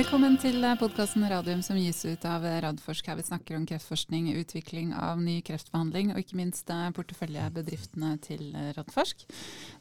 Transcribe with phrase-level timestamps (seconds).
[0.00, 3.10] Velkommen til podkasten Radium som gis ut av Radforsk.
[3.10, 8.46] Her vi snakker om kreftforskning, utvikling av ny kreftbehandling og ikke minst porteføljebedriftene til
[8.78, 9.26] Radforsk.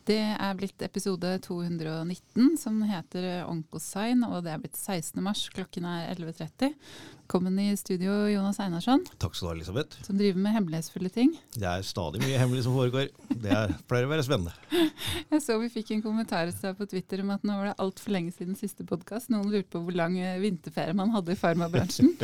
[0.09, 5.19] Det er blitt episode 219 som heter Onkosign, og det er blitt 16.
[5.21, 5.43] mars.
[5.53, 6.71] Klokken er 11.30.
[7.19, 9.03] Velkommen i studio, Jonas Einarsson.
[9.21, 9.99] Takk skal du ha, Elisabeth.
[10.07, 11.35] Som driver med hemmelighetsfulle ting.
[11.53, 13.13] Det er stadig mye hemmelig som foregår.
[13.29, 14.55] Det er, pleier å være spennende.
[15.35, 18.33] Jeg så vi fikk en kommentar på Twitter om at nå var det altfor lenge
[18.33, 19.29] siden siste podkast.
[19.29, 22.15] Noen lurte på hvor lang vinterferie man hadde i farmabransjen.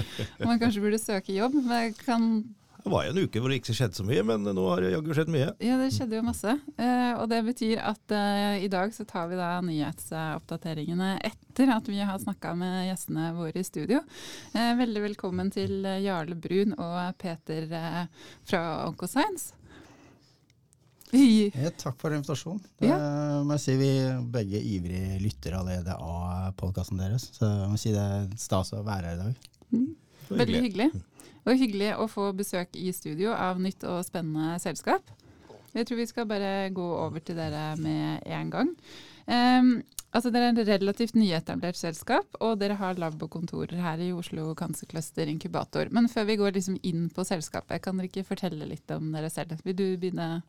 [0.41, 1.61] Om man kanskje burde søke jobb.
[1.69, 2.31] Men kan
[2.85, 4.91] det var jo en uke hvor det ikke skjedde så mye, men nå har det
[4.91, 5.47] jaggu skjedd mye.
[5.65, 6.51] Ja, det skjedde jo masse.
[6.77, 11.89] Eh, og det betyr at eh, i dag så tar vi da nyhetsoppdateringene etter at
[11.89, 14.03] vi har snakka med gjestene våre i studio.
[14.53, 17.65] Eh, veldig velkommen til Jarle Brun og Peter
[18.45, 19.57] fra Oncoscience.
[21.15, 22.61] Ja, takk for invitasjonen.
[22.77, 23.01] Det ja.
[23.41, 23.91] må jeg si Vi
[24.29, 27.31] begge ivrige lyttere allerede av podkasten deres.
[27.33, 29.51] Så jeg må si det er stas å være her i dag.
[29.73, 29.91] Mm.
[30.29, 30.91] Veldig hyggelig.
[31.45, 35.05] Og hyggelig å få besøk i studio av nytt og spennende selskap.
[35.75, 38.71] Jeg tror vi skal bare gå over til dere med en gang.
[39.27, 39.71] Um,
[40.15, 44.13] altså Dere er et relativt nyetablert selskap, og dere har lab og kontorer her i
[44.15, 45.91] Oslo Cancer Cluster Inkubator.
[45.91, 49.29] Men før vi går liksom inn på selskapet, kan dere ikke fortelle litt om dere
[49.33, 49.59] selv?
[49.67, 50.39] Vil du begynne?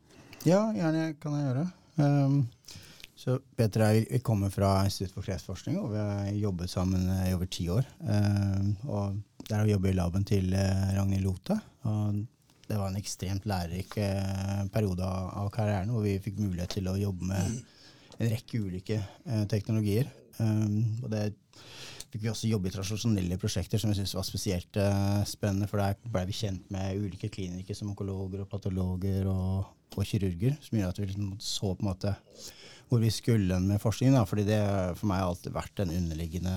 [0.47, 1.69] Ja, gjerne kan jeg gjøre.
[1.97, 2.41] Um,
[3.17, 7.09] så Peter og jeg vi kommer fra Institutt for kreftforskning, og vi har jobbet sammen
[7.25, 7.89] i over ti år.
[8.05, 11.59] Um, og der har jobbe i laben til eh, Ragnhild Lote.
[11.87, 12.25] og
[12.67, 16.97] det var en ekstremt lærerik eh, periode av, karrieren hvor vi fikk mulighet til å
[16.99, 17.61] jobbe med
[18.19, 20.11] en rekke ulike eh, teknologier.
[20.41, 21.29] Um, og det
[22.11, 24.81] fikk vi også jobbe i tradisjonelle prosjekter som jeg syntes var spesielt
[25.31, 25.71] spennende.
[25.71, 30.59] For der ble vi kjent med ulike klinikere som onkologer og patologer og, og kirurger.
[30.67, 32.17] Som gjør at vi liksom så på en måte
[32.89, 34.17] hvor vi skulle med forskningen.
[34.19, 34.61] Da, fordi det
[34.99, 36.55] for meg har alltid vært en underliggende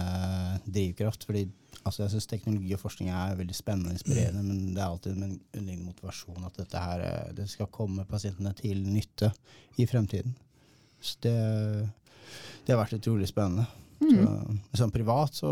[0.66, 1.26] drivkraft.
[1.26, 1.48] fordi
[1.84, 5.16] altså jeg syns teknologi og forskning er veldig spennende og inspirerende, men det er alltid
[5.16, 9.32] med en underliggende motivasjon at dette her, eh, det skal komme pasientene til nytte
[9.80, 10.36] i fremtiden.
[11.00, 11.36] Så det,
[12.66, 13.66] det har vært utrolig spennende.
[14.00, 14.60] Mm.
[14.72, 15.52] Så, som privat så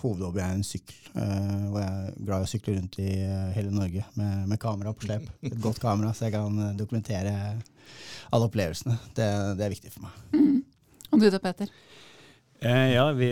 [0.00, 0.98] hovedhobby er en sykkel.
[1.16, 4.58] Uh, og jeg er glad i å sykle rundt i uh, hele Norge med, med,
[4.60, 5.28] kamera på slep.
[5.48, 7.34] Et godt kamera, så jeg kan uh, dokumentere
[8.34, 8.98] alle opplevelsene.
[9.16, 10.18] Det, det, er viktig for meg.
[10.34, 10.58] Mm.
[11.12, 11.70] Og du da, Peter?
[12.60, 13.26] Eh, ja, vi,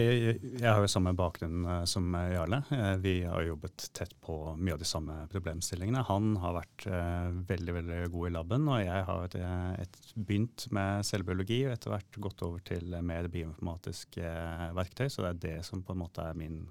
[0.60, 2.58] jeg har jo samme bakgrunn eh, som Jarle.
[2.74, 6.02] Eh, vi har jobbet tett på mye av de samme problemstillingene.
[6.10, 10.66] Han har vært eh, veldig veldig god i laben, og jeg har eh, et, begynt
[10.76, 15.08] med selvbiologi og etter hvert gått over til mer bioinformatisk eh, verktøy.
[15.08, 16.66] Så det er det som på en måte er min,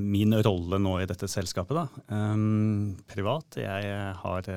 [0.00, 2.00] min rolle nå i dette selskapet.
[2.12, 4.50] Um, privat, jeg har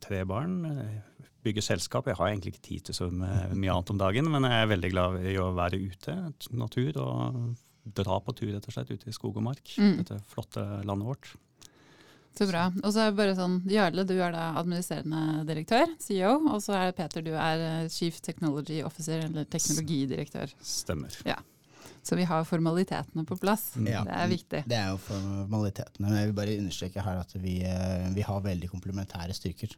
[0.00, 0.54] tre barn
[1.44, 2.08] bygge selskap.
[2.08, 4.90] Jeg har egentlig ikke tid til så mye annet om dagen, men jeg er veldig
[4.94, 6.16] glad i å være ute,
[6.56, 9.74] natur, og dra på tur rett og slett ute i skog og mark.
[9.76, 9.98] Mm.
[10.00, 11.34] Dette flotte landet vårt.
[12.34, 12.66] Så bra.
[12.82, 16.74] Og så er det bare sånn, Jarle, du er da administrerende direktør, CEO, og så
[16.80, 20.54] er Peter, du er eh, chief technology officer, eller teknologidirektør.
[20.66, 21.14] Stemmer.
[21.28, 21.38] Ja.
[22.04, 23.70] Så vi har formalitetene på plass.
[23.78, 24.64] Ja, det er viktig.
[24.68, 26.08] Det er jo formalitetene.
[26.08, 29.72] Men jeg vil bare understreke her at vi, eh, vi har veldig komplementære styrker.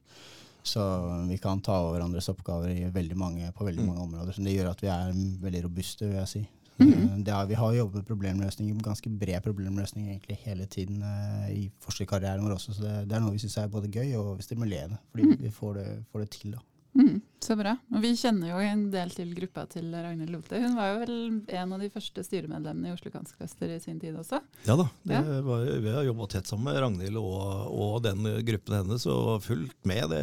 [0.67, 0.83] Så
[1.29, 3.89] vi kan ta over hverandres oppgaver veldig mange, på veldig mm.
[3.93, 4.35] mange områder.
[4.35, 6.45] Så det gjør at vi er veldig robuste, vil jeg si.
[6.77, 7.23] Mm.
[7.25, 12.45] Er, vi har jobbet med problemløsning, ganske bred problemløsning egentlig hele tiden uh, i forskerkarrieren
[12.45, 12.75] vår også.
[12.77, 15.37] Så det, det er noe vi syns er både gøy og stimulerende, fordi mm.
[15.41, 16.57] vi får det, får det til.
[16.59, 16.65] da.
[16.97, 17.75] Mm, så bra.
[17.93, 20.57] Og vi kjenner jo en del til gruppa til Ragnhild Lote.
[20.63, 21.17] Hun var jo vel
[21.59, 24.41] en av de første styremedlemmene i Oslo Cancer Cluster i sin tid også?
[24.65, 25.21] Ja da, ja.
[25.45, 29.77] Var, vi har jobba tett sammen med Ragnhild og, og, den gruppen hennes og fulgt
[29.89, 30.23] med det,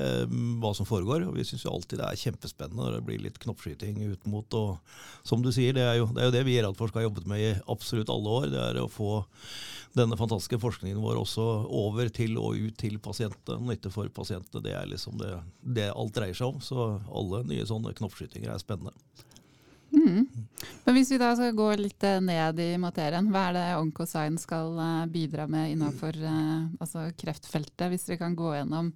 [0.64, 1.28] hva som foregår.
[1.30, 4.58] Og vi syns jo alltid det er kjempespennende når det blir litt knoppskyting ut mot
[4.58, 7.06] og Som du sier, det er jo det, er jo det vi i Radforsk har
[7.06, 8.50] jobbet med i absolutt alle år.
[8.52, 9.22] Det er å få
[9.94, 14.64] denne fantastiske forskningen vår også over til og ut til pasientene, nytte for pasientene.
[14.66, 16.64] Det er liksom det, det, alt dreier seg om.
[16.66, 18.96] Så alle nye sånne knoppskytinger er spennende.
[19.94, 20.26] Mm.
[20.84, 24.40] Men Hvis vi da skal gå litt eh, ned i materien, hva er det Oncosign
[24.42, 27.92] skal eh, bidra med innenfor eh, altså kreftfeltet?
[27.92, 28.90] Hvis dere kan gå gjennom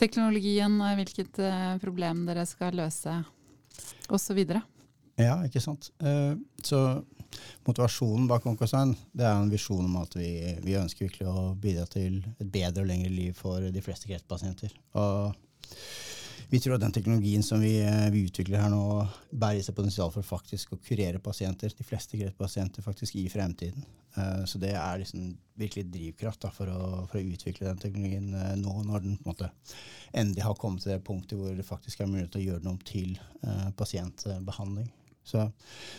[0.00, 1.42] teknologien, hvilket
[1.82, 3.18] problem dere skal løse
[4.08, 4.38] osv.
[5.20, 5.90] Ja, ikke sant.
[6.64, 6.78] Så
[7.66, 10.30] motivasjonen bak Onkosign det er en visjon om at vi,
[10.64, 14.74] vi, ønsker virkelig å bidra til et bedre og lengre liv for de fleste kreftpasienter.
[14.98, 15.36] Og
[16.50, 17.76] vi tror at den teknologien som vi,
[18.10, 18.82] vi utvikler her nå,
[19.30, 23.86] bærer i seg potensial for faktisk å kurere pasienter, de fleste kreftpasienter faktisk i fremtiden.
[24.16, 25.28] Uh, så det er liksom
[25.60, 29.28] virkelig drivkraft da, for, å, for, å, utvikle den teknologien uh, nå, når den på
[29.28, 29.50] en måte
[30.10, 33.14] endelig har kommet til det punktet hvor det faktisk er mulig å gjøre noe til
[33.44, 34.90] uh, pasientbehandling.
[35.24, 35.44] Så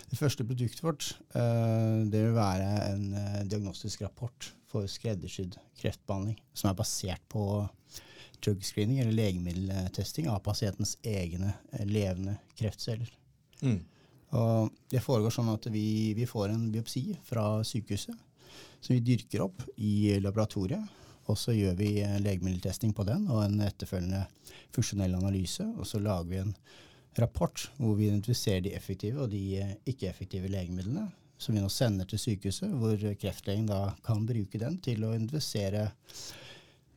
[0.10, 6.40] det første produktet vårt uh, det vil være en uh, diagnostisk rapport for skreddersydd kreftbehandling,
[6.54, 7.46] som er basert på
[8.42, 13.12] drug screening, eller legemiddeltesting, av pasientens egne uh, levende kreftceller.
[13.62, 13.80] Mm.
[14.40, 18.16] Og det foregår sånn at vi, vi, får en biopsi fra sykehuset
[18.82, 20.98] som vi dyrker opp i laboratoriet.
[21.30, 21.90] Og så gjør vi
[22.24, 24.24] legemiddeltesting på den og en etterfølgende
[24.74, 25.68] funksjonell analyse.
[25.78, 26.56] Og så lager vi en
[27.20, 31.08] rapport hvor vi identifiserer de effektive og de eh, ikke-effektive legemidlene,
[31.42, 35.90] som vi nå sender til sykehuset, hvor kreftlegen da kan bruke den til å identifisere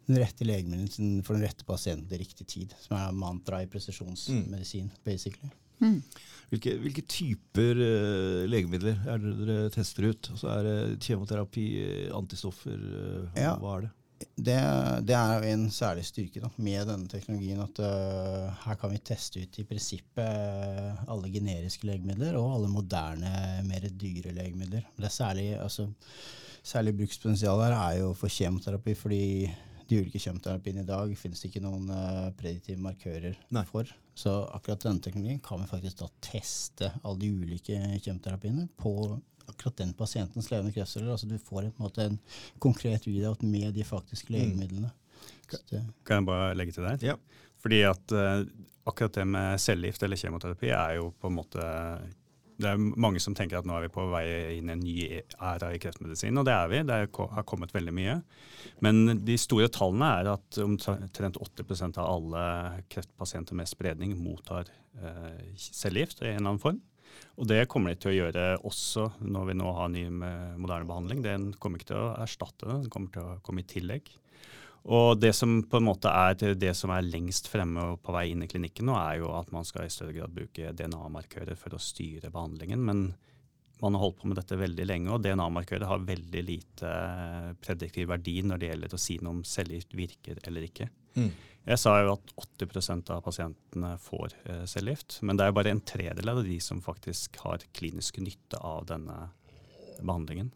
[0.05, 4.91] den rette legemiddelen for den rette pasienten til riktig tid, som er mantra i presisjonsmedisin,
[4.93, 5.03] mm.
[5.07, 5.51] basically.
[5.81, 6.03] Mm.
[6.53, 10.29] Hvilke, hvilke, typer uh, legemidler er det dere tester ut?
[10.37, 11.65] Altså er det kjemoterapi,
[12.15, 13.57] antistoffer, uh, ja.
[13.59, 13.95] hva er det?
[14.35, 14.57] Det,
[15.07, 19.43] det, er en særlig styrke da, med denne teknologien at uh, her kan vi teste
[19.43, 23.35] ut i prinsippet uh, alle generiske legemidler og alle moderne,
[23.67, 24.87] mer dyre legemidler.
[24.97, 25.89] Det er særlig, altså,
[26.63, 29.25] særlig brukspotensial her er jo for kjemoterapi, fordi
[29.89, 33.67] de ulike kjemoterapiene i dag finnes det ikke noen uh, prediktive markører Nei.
[33.69, 33.91] for.
[34.15, 38.95] Så akkurat denne teknologien kan vi faktisk da teste alle de ulike kjemoterapiene på
[39.51, 41.13] akkurat den pasientens levende kreftceller.
[41.15, 42.19] Altså du får en, måte, en
[42.63, 44.37] konkret readout med de faktiske mm.
[44.37, 44.91] legemidlene.
[44.91, 45.91] Mm.
[46.05, 46.99] Kan jeg bare legge til der?
[47.13, 47.17] Ja.
[47.63, 48.43] Fordi at uh,
[48.85, 51.71] akkurat det med cellegift eller kjemoterapi er jo på en måte
[52.61, 54.25] det er mange som tenker at nå er vi på vei
[54.59, 54.95] inn i en ny
[55.43, 56.83] æra i kreftmedisin, og det er vi.
[56.87, 58.15] Det har kommet veldig mye.
[58.85, 62.45] Men de store tallene er at omtrent 80% av alle
[62.95, 66.81] kreftpasienter med spredning mottar eh, cellegift i en eller annen form.
[67.35, 71.23] Og det kommer de til å gjøre også når vi nå har ny moderne behandling.
[71.25, 74.13] Den kommer ikke til å erstatte det, den kommer til å komme i tillegg.
[74.85, 78.27] Og det som på en måte er det som er lengst fremme og på vei
[78.35, 81.75] inn i klinikken nå, er jo at man skal i større grad bruke DNA-markører for
[81.75, 82.85] å styre behandlingen.
[82.85, 83.07] Men
[83.81, 86.93] man har holdt på med dette veldig lenge, og DNA-markører har veldig lite
[87.65, 90.91] prediktiv verdi når det gjelder å si noe om cellegift virker eller ikke.
[91.17, 91.31] Mm.
[91.65, 95.73] Jeg sa jo at 80% av pasientene får eh, cellegift, men det er jo bare
[95.73, 99.17] en tredel av de som faktisk har klinisk nytte av denne
[100.03, 100.51] behandlingen.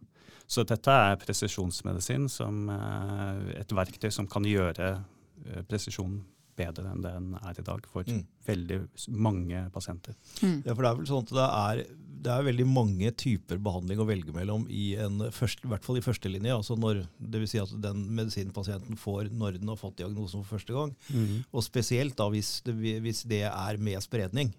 [0.49, 6.21] Så dette er presisjonsmedisin som eh, et verktøy som kan gjøre eh, presisjon
[6.59, 8.21] bedre enn den er i dag for mm.
[8.49, 8.83] veldig
[9.15, 10.17] mange pasienter.
[10.43, 10.61] Mm.
[10.67, 11.83] Ja, for det er vel sånn at det er,
[12.27, 16.01] det er, veldig mange typer behandling å velge mellom, i, en først, i hvert fall
[16.01, 16.55] i førstelinje.
[16.55, 20.59] Altså når, det vil si at den medisinpasienten får når den har fått diagnosen for
[20.59, 20.95] første gang.
[21.15, 21.45] Mm.
[21.53, 24.55] Og spesielt da hvis det, hvis det er med spredning.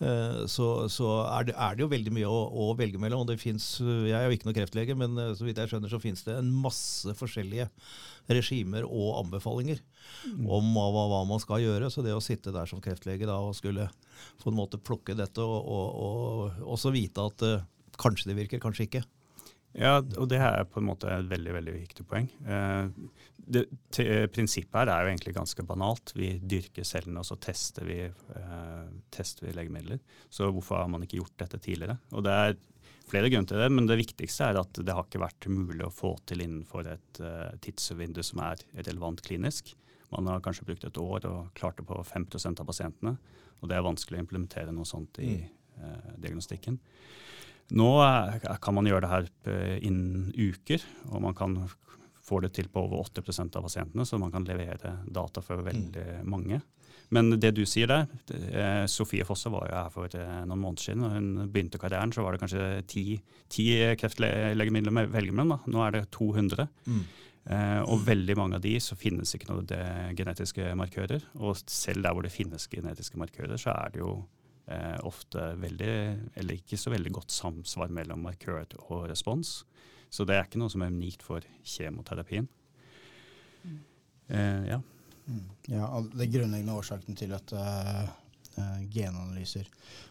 [0.00, 3.24] Eh, så, så er, det, er, det, jo veldig mye å, å velge mellom.
[3.24, 5.92] og det finnes, Jeg er jo ikke noen kreftlege, men eh, så vidt jeg skjønner
[5.92, 7.68] så finnes det en masse forskjellige
[8.30, 10.46] regimer og anbefalinger mm.
[10.48, 11.92] om hva, hva, man skal gjøre.
[11.92, 13.90] Så det å sitte der som kreftlege da, og skulle
[14.40, 17.64] på en måte plukke dette og, og, og også vite at uh,
[18.00, 19.04] kanskje det virker, kanskje ikke.
[19.78, 22.26] Ja, og det er på en måte et veldig veldig viktig poeng.
[22.42, 22.88] Eh,
[23.50, 23.64] det,
[23.94, 26.12] til, prinsippet her er jo egentlig ganske banalt.
[26.16, 30.02] Vi dyrker cellene, og så tester vi, eh, tester vi, legemidler.
[30.30, 31.98] Så hvorfor har man ikke gjort dette tidligere?
[32.10, 32.58] Og Det er
[33.10, 35.94] flere grunner til det, men det viktigste er at det har ikke vært mulig å
[35.94, 39.74] få til innenfor et eh, tidsvindu som er relevant klinisk.
[40.10, 43.16] Man har kanskje brukt et år og klart det på 5% av pasientene.
[43.60, 46.78] Og det er vanskelig å implementere noe sånt i eh, diagnostikken.
[47.76, 47.90] Nå
[48.62, 51.56] kan man gjøre det her eh, innen uker, og man kan
[52.30, 56.22] få det til på over 80% av pasientene, så man kan levere data for veldig
[56.30, 56.60] mange.
[57.10, 60.84] Men det du sier der eh, Sofie Fosse var jo her for eh, noen måneder
[60.84, 61.06] siden.
[61.06, 63.04] og Hun begynte karrieren, så var det kanskje ti,
[63.50, 63.66] ti
[63.98, 65.58] kreftlegemidler med velge mellom.
[65.66, 66.68] Nå er det 200.
[66.86, 67.02] Mm.
[67.50, 71.26] Eh, og veldig mange av de så finnes ikke noen genetiske markører.
[71.42, 74.39] Og selv der hvor det finnes genetiske markører, så er det jo eh,
[75.06, 75.94] ofte veldig,
[76.38, 79.60] eller ikke så veldig godt samsvar mellom markør og respons.
[80.10, 82.48] Så det er ikke noe som er unikt for kjemoterapien.
[83.62, 83.78] Mm.
[84.28, 84.80] Eh, ja.
[85.26, 85.44] Mm.
[85.70, 88.08] ja, Det grunnleggende årsaken til at uh,
[88.90, 89.68] genanalyser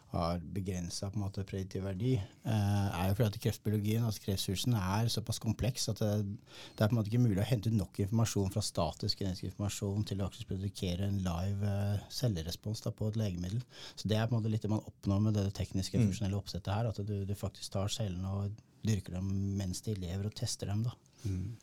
[0.09, 5.89] har begrensa prediktiv verdi, eh, er jo fordi at kreftbiologien, altså kreftsursen, er såpass kompleks
[5.91, 9.21] at det, det, er på en måte ikke mulig å hente nok informasjon fra statisk
[9.21, 13.61] genetisk informasjon til å produsere en live eh, cellerespons da, på et legemiddel.
[13.95, 16.09] Så Det er på en måte litt det man oppnår med det tekniske, mm.
[16.09, 16.89] funksjonelle oppsettet her.
[16.89, 20.87] At du, du faktisk tar cellene og dyrker dem mens de lever, og tester dem.
[20.87, 20.97] da.
[21.25, 21.55] Mm.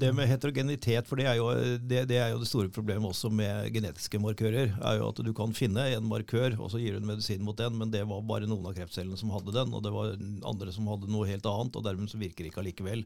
[0.00, 3.30] Det med heterogenitet, for det er, jo, det, det er, jo, det store problemet også
[3.30, 4.72] med genetiske markører.
[4.74, 7.56] er jo At du kan finne en markør, og så gir du en medisin mot
[7.58, 10.16] den, men det var bare noen av kreftcellene som hadde den, og det var
[10.50, 13.04] andre som hadde noe helt annet, og dermed så virker det ikke allikevel.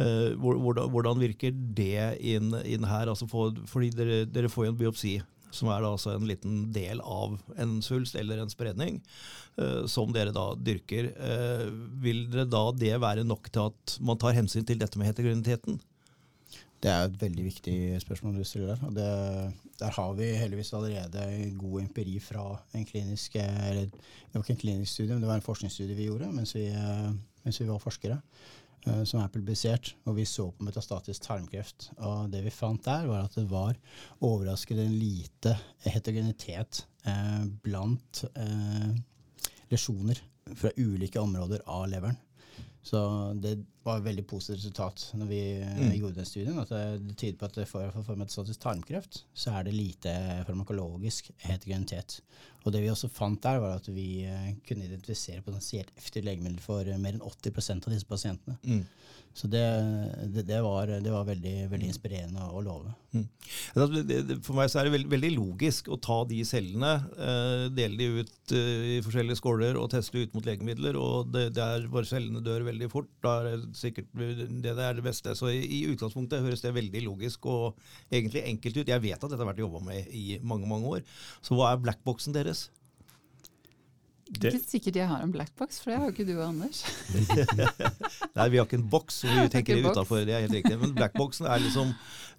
[0.00, 3.12] Eh, hvordan, virker det inn, inn her?
[3.12, 5.14] Altså for, fordi dere, dere, får jo en biopsi
[5.54, 9.00] som er da altså en liten del av en svulst eller en spredning,
[9.60, 11.12] uh, som dere da dyrker.
[11.16, 11.68] Uh,
[12.02, 15.80] vil dere da det være nok til at man tar hensyn til dette med heterogeniteten?
[16.82, 18.94] Det er et veldig viktig spørsmål du stiller der.
[18.96, 24.56] det, Der har vi heldigvis allerede god empiri fra en klinisk eller Det var ikke
[24.56, 26.66] en klinisk studie, men det var en forskningsstudie vi gjorde mens vi,
[27.44, 28.18] mens vi var forskere.
[28.82, 31.90] Eh, som er publisert, og vi så på metastatisk tarmkreft.
[32.02, 33.78] Og det vi fant der, var at det var
[34.18, 35.54] overraskende lite
[35.86, 38.90] heterogenitet eh, blant eh,
[39.70, 40.18] lesjoner
[40.58, 42.18] fra ulike områder av leveren.
[42.82, 42.98] Så
[43.38, 45.92] det var et veldig positivt resultat når vi mm.
[45.96, 46.58] gjorde den studien.
[46.62, 50.14] at Det, tyder på at for, for, for metastatisk tarmkreft så er det lite
[50.46, 52.20] farmakologisk heterogenitet.
[52.62, 56.60] Og det vi også fant der, var at vi uh, kunne identifisere potensielt effektivt legemiddel
[56.62, 58.58] for uh, mer enn 80% av disse pasientene.
[58.62, 58.84] Mm.
[59.34, 59.64] Så det,
[60.34, 62.90] det, det, var, det var, veldig, veldig inspirerende å love.
[63.16, 63.24] Mm.
[64.44, 68.08] For meg så er det veldig, veldig logisk å ta de cellene, eh, dele de
[68.20, 70.98] ut eh, i forskjellige skåler og teste ut mot legemidler.
[71.00, 74.98] og det, Der hvor cellene dør veldig fort, da er det sikkert det, det er
[74.98, 75.34] det beste.
[75.38, 78.92] Så i, i, utgangspunktet høres det veldig logisk og egentlig enkelt ut.
[78.94, 81.04] Jeg vet at dette har vært jobba med i mange, mange år.
[81.44, 82.68] Så hva er blackboxen deres?
[84.32, 86.46] Det er ikke sikkert jeg har en blackbox, for det har jo ikke du og
[86.46, 86.80] Anders.
[88.38, 90.78] Nei, vi har ikke en boks så vi tenker utafor, det er helt riktig.
[90.80, 91.92] Men blackboxen er liksom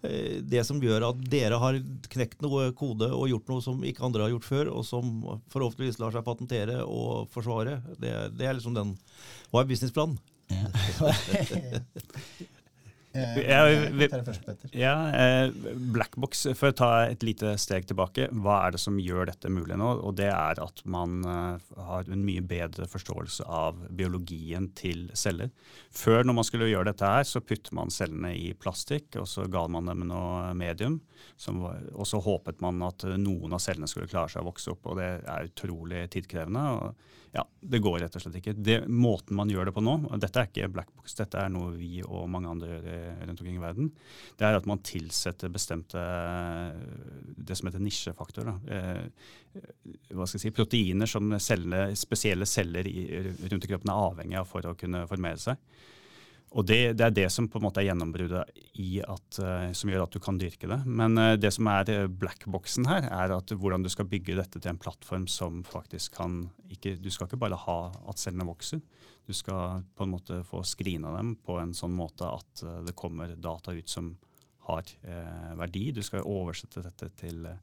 [0.07, 1.77] eh, det som gjør at dere har
[2.15, 5.13] knekt noe kode og gjort noe som ikke andre har gjort før, og som
[5.53, 7.77] forhåpentligvis lar seg patentere og forsvare.
[8.01, 8.95] Det, det er liksom den
[9.51, 10.17] Hva er businessplanen?
[13.15, 13.67] Eh, ja,
[14.71, 19.29] ja, eh, Blackbox, for å ta et lite steg tilbake, hva er det som gjør
[19.29, 19.91] dette mulig nå?
[20.01, 25.53] Og det er at man uh, har en mye bedre forståelse av biologien til celler.
[25.93, 29.45] Før, når man skulle gjøre dette her, så puttet man cellene i plastikk, og så
[29.45, 30.97] ga man dem noe medium.
[31.49, 34.99] Og så håpet man at noen av cellene skulle klare seg å vokse opp, og
[35.01, 36.63] det er utrolig tidkrevende.
[36.77, 38.53] og ja, Det går rett og slett ikke.
[38.53, 41.49] Det, måten man gjør det på nå, og dette er ikke black box, dette er
[41.49, 43.89] noe vi og mange andre gjør rundt omkring i verden,
[44.37, 46.03] det er at man tilsetter bestemte
[47.33, 48.51] det som heter nisjefaktor.
[48.69, 49.01] Eh,
[50.13, 53.07] hva skal jeg si, Proteiner som cellene, spesielle celler i,
[53.49, 55.57] rundt i kroppen er avhengig av for å kunne formere seg.
[56.53, 58.43] Og det, det, er det som på en måte er gjennombruddet
[59.09, 60.79] at, uh, som gjør at du kan dyrke det.
[60.85, 64.61] Men uh, det som er uh, blackboxen her, er at hvordan du skal bygge dette
[64.61, 67.79] til en plattform som faktisk kan ikke, Du skal ikke bare ha
[68.09, 68.83] at cellene vokser.
[69.25, 73.33] Du skal på en måte få screena dem på en sånn måte at det kommer
[73.39, 74.11] data ut som
[74.67, 74.87] har
[75.59, 75.89] verdi.
[75.95, 77.55] Du skal oversette dette til uh,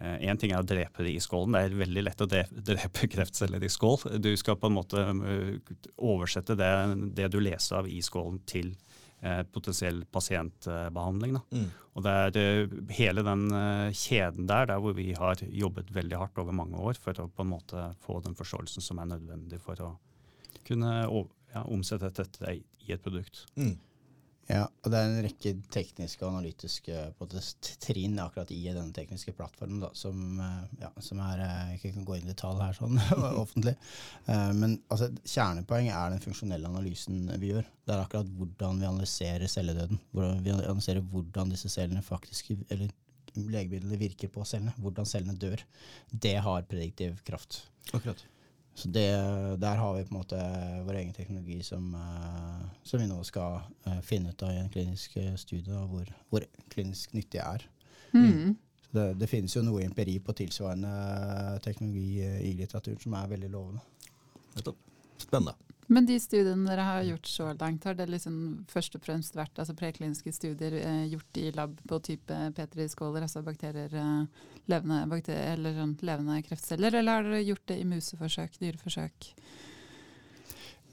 [0.00, 1.56] Én eh, ting er å drepe det i skålen.
[1.56, 2.28] Det er veldig lett å
[2.70, 4.20] drepe kreftceller i skål.
[4.22, 6.70] Du skal på en måte eh, oversette det,
[7.18, 8.72] det du leser av i skålen til
[9.20, 11.36] eh, potensiell pasientbehandling.
[11.52, 11.68] Mm.
[11.98, 13.44] Og det er hele den
[13.98, 17.44] kjeden der, der hvor vi har jobbet veldig hardt over mange år for å på
[17.44, 19.92] en måte få den forståelsen som er nødvendig for å
[20.68, 23.42] kunne ja, omsette dette i et produkt.
[23.58, 23.74] Mm.
[24.50, 27.02] Ja, og det er en rekke tekniske og analytiske
[27.84, 32.06] trinn akkurat i denne tekniske plattformen da, som, eh, ja, som er Jeg kan ikke
[32.08, 32.98] gå inn i detalj her sånn
[33.44, 33.76] offentlig.
[34.26, 37.68] Uh, men altså, kjernepoenget er den funksjonelle analysen vi gjør.
[37.86, 40.02] Det er akkurat hvordan vi analyserer celledøden.
[40.10, 42.90] Hvordan vi analyserer hvordan disse cellene faktisk eller
[43.38, 44.74] legemidlene virker på cellene.
[44.82, 45.62] Hvordan cellene dør.
[46.10, 47.62] Det har prediktiv kraft.
[47.94, 48.26] Akkurat.
[48.74, 49.08] Så det,
[49.60, 50.38] der har vi på en måte
[50.86, 54.70] vår egen teknologi som, uh, som vi nå skal uh, finne ut av i en
[54.72, 57.66] klinisk eh, studie, av hvor, hvor, klinisk nyttig er.
[58.14, 58.56] Mm.
[58.90, 60.90] Det, det, finnes jo noe empiri på tilsvarende
[61.62, 63.84] teknologi i litteraturen som er veldig lovende.
[65.20, 65.54] Spennende.
[65.90, 68.34] Men de studiene dere har gjort så langt, har det liksom
[68.70, 73.42] først og fremst vært altså prekliniske studier eh, gjort i lab på type petriskåler, altså
[73.42, 78.54] bakterier, eh, levende, bakterier, eller sånn levende kreftceller, eller har dere gjort det i museforsøk,
[78.62, 79.32] dyreforsøk?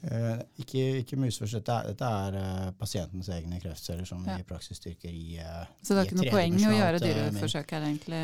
[0.02, 1.62] Eh, ikke, ikke museforsøk.
[1.62, 4.38] Dette er, dette er uh, pasientens egne kreftceller som ja.
[4.38, 7.86] i praksis styrker i uh, Så det er ikke noe poeng å gjøre dyreforsøk her,
[7.86, 8.22] egentlig?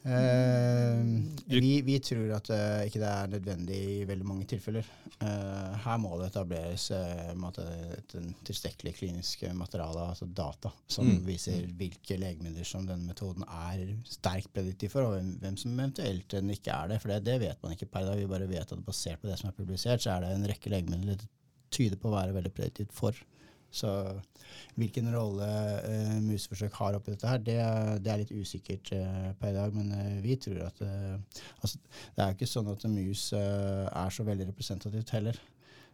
[0.00, 4.86] Uh, vi, vi, tror at uh, ikke det er nødvendig i veldig mange tilfeller.
[5.20, 8.14] Uh, her må det etableres et
[8.48, 11.18] tilstrekkelig klinisk materiale, altså data, som mm.
[11.26, 16.32] viser hvilke legemidler som denne metoden er sterkt prediktiv for, og hvem, hvem som eventuelt
[16.32, 17.02] den ikke er det.
[17.02, 18.16] For det, det, vet man ikke per dag.
[18.22, 20.72] Vi bare vet at basert på det som er publisert, så er det en rekke
[20.72, 21.28] legemidler det
[21.70, 23.20] tyder på å være veldig prediktivt for.
[23.70, 23.90] Så
[24.78, 25.46] hvilken rolle
[25.84, 27.58] uh, museforsøk har oppi dette, her, det,
[28.02, 29.76] det, er litt usikkert uh, per i dag.
[29.76, 31.78] Men uh, vi tror at altså,
[32.16, 35.38] Det er jo ikke sånn at mus er så veldig representativt heller.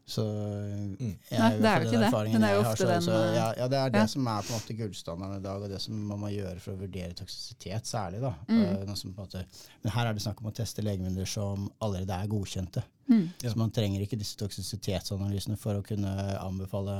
[0.06, 0.98] Så mm.
[1.30, 2.10] jeg, Nei, det er jo ikke det.
[2.30, 4.10] Den er jo ofte har, så, den ja, ja, det er det ja.
[4.12, 6.76] som er på en måte gullstandarden i dag, og det som man må gjøre for
[6.76, 8.20] å vurdere toksisitet særlig.
[8.22, 8.30] da.
[8.46, 8.92] Mm.
[9.16, 9.42] Måte,
[9.82, 12.84] men her er det snakk om å teste legemidler som allerede er godkjente.
[13.10, 13.24] Mm.
[13.42, 16.94] Så man trenger ikke disse toksisitetsanalysene for å kunne anbefale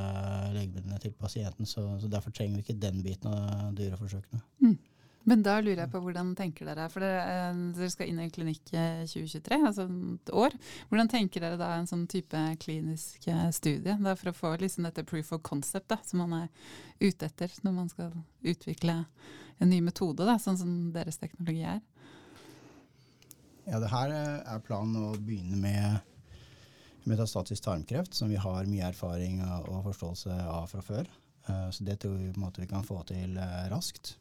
[0.56, 1.66] legemidlene til pasienten.
[1.66, 4.42] Så, så derfor trenger vi ikke den biten av dyreforsøkene.
[4.66, 4.76] Mm.
[5.26, 8.28] Men da lurer jeg på hvordan tenker dere, for dere, eh, dere skal inn i
[8.30, 10.54] klinikk 2023, altså et år.
[10.86, 14.86] Hvordan tenker dere da en sånn type klinisk eh, studie da, for å få liksom
[14.86, 18.12] dette proof of concept da, som man er ute etter når man skal
[18.46, 19.00] utvikle
[19.58, 21.80] en ny metode, da, sånn som deres teknologi er?
[23.66, 28.92] Ja, det her eh, er planen å begynne med metastatisk tarmkreft, som vi har mye
[28.92, 31.10] erfaring og forståelse av fra før.
[31.70, 33.36] Så det tror vi måte vi kan få til
[33.70, 34.16] raskt.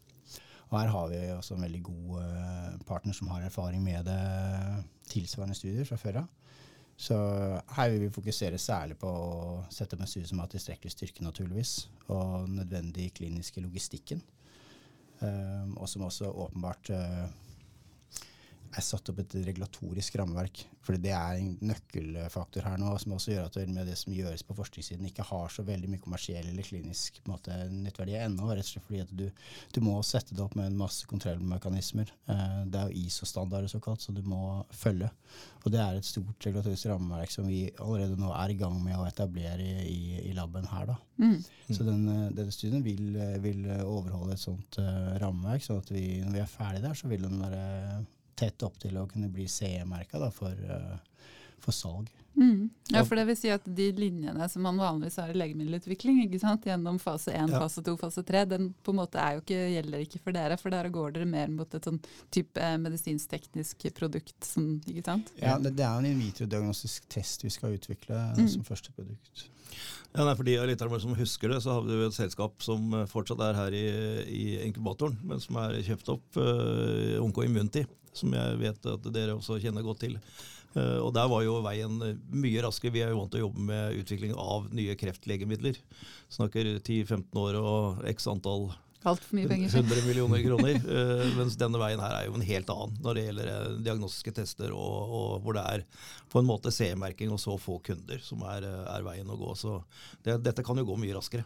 [0.71, 4.21] Og her har vi også en veldig god uh, partner som har erfaring med det
[5.11, 6.31] tilsvarende studier fra før av.
[6.97, 7.15] Så
[7.75, 11.25] her vil vi fokusere særlig på å sette opp en studie som har tilstrekkelig styrke,
[11.25, 14.23] naturligvis, og nødvendig kliniske logistikken.
[15.19, 17.27] Um, og som også åpenbart uh,
[18.75, 20.63] er satt opp et regulatorisk rammeverk.
[20.85, 24.55] For det er en nøkkelfaktor her nå, som også gjør at det som gjøres på
[24.57, 28.51] forskningssiden, ikke har så veldig mye kommersiell eller klinisk måte, nyttverdi ennå.
[28.51, 29.25] Rett og slett fordi at du,
[29.73, 32.11] du, må sette det opp med en masse kontrollmekanismer.
[32.31, 35.09] Eh, det er jo ISO-standarder såkalt, så du må følge.
[35.63, 38.99] Og det er et stort regulatorisk rammeverk som vi allerede nå er i gang med
[38.99, 40.91] å etablere i, i, laben her.
[40.91, 40.99] da.
[41.21, 41.39] Mm.
[41.71, 46.05] Så den, eh, denne studien vil, vil, overholde et sånt uh, rammeverk, sånn at vi,
[46.21, 48.03] når vi er ferdig der, så vil den være
[48.35, 51.25] tett opp til å kunne bli CE-merka for, uh,
[51.63, 52.11] for, salg.
[52.35, 52.69] Mm.
[52.91, 56.41] Ja, for det vil si at de linjene som man vanligvis har i legemiddelutvikling, ikke
[56.41, 56.67] sant?
[56.67, 57.61] gjennom fase 1, ja.
[57.63, 60.59] fase 2, fase 3, den på en måte jo ikke, gjelder ikke for dere.
[60.59, 62.01] For der går dere mer mot et sånn
[62.35, 64.37] type eh, medisinsk-teknisk produkt.
[64.43, 65.31] Sånn, ikke sant?
[65.39, 68.47] Ja, det, det er en in vitro-diagnostisk test vi skal utvikle mm.
[68.57, 69.47] som første produkt.
[70.15, 72.93] Ja, nei, for de av lytterne som husker det, så har vi et selskap som
[72.95, 73.85] eh, fortsatt er her i,
[74.31, 77.83] i inkubatoren, men som er kjøpt opp, uh, Onco Immunity
[78.19, 80.19] som jeg vet at dere også kjenner godt til.
[80.75, 81.99] Uh, og Der var jo veien
[82.35, 82.93] mye raskere.
[82.93, 85.79] Vi er jo vant til å jobbe med utvikling av nye kreftlegemidler.
[86.35, 88.73] Snakker 10-15 år og x antall
[89.05, 89.69] Altfor mye penger.
[89.69, 90.79] 100 millioner kroner.
[90.81, 94.33] Uh, mens denne veien her er jo en helt annen når det gjelder uh, diagnostiske
[94.39, 95.83] tester, og, og, hvor det er
[96.33, 99.51] på en måte CE-merking og så få kunder som er, er veien å gå.
[99.59, 99.77] Så
[100.25, 101.45] det, dette kan jo gå mye raskere.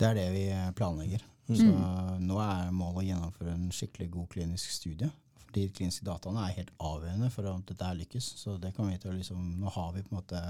[0.00, 0.46] Det er det vi
[0.78, 1.28] planlegger.
[1.52, 2.22] Mm.
[2.24, 5.10] Nå er målet å gjennomføre en skikkelig god klinisk studie
[5.54, 8.28] de kliniske dataene er helt avgjørende for at dette lykkes.
[8.42, 10.42] Så det kan vi til liksom, Nå har vi på en måte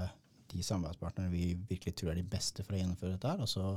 [0.53, 3.31] de samarbeidspartnerne vi virkelig tror er de beste for å gjennomføre dette.
[3.31, 3.73] her, og så,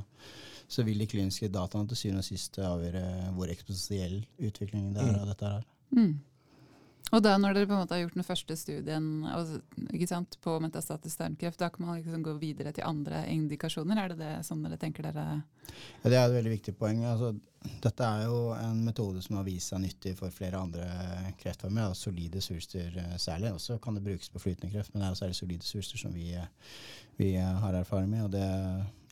[0.69, 3.05] så vil de kliniske dataene til syvende og sist avgjøre
[3.37, 5.21] hvor eksponentiell utvikling det er mm.
[5.23, 5.69] av dette her.
[5.97, 6.17] Mm.
[7.15, 9.05] Og da når dere på en måte har gjort den første studien
[10.11, 14.01] sant, på metastatisk tarmkreft, da kan man liksom gå videre til andre indikasjoner?
[14.03, 15.27] Er det det sånn dere tenker dere
[16.03, 17.05] Ja, Det er et veldig viktig poeng.
[17.07, 17.37] Altså,
[17.83, 20.87] dette er jo en metode som har vist seg nyttig for flere andre
[21.40, 21.87] kreftformer.
[21.87, 23.52] Ja, solide svulster eh, særlig.
[23.57, 26.14] Også kan det brukes på flytende kreft, men det er jo særlig solide svulster som
[26.14, 26.33] vi,
[27.20, 28.24] vi har erfaring med.
[28.24, 28.46] og det,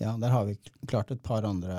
[0.00, 1.78] ja, Der har vi klart et par andre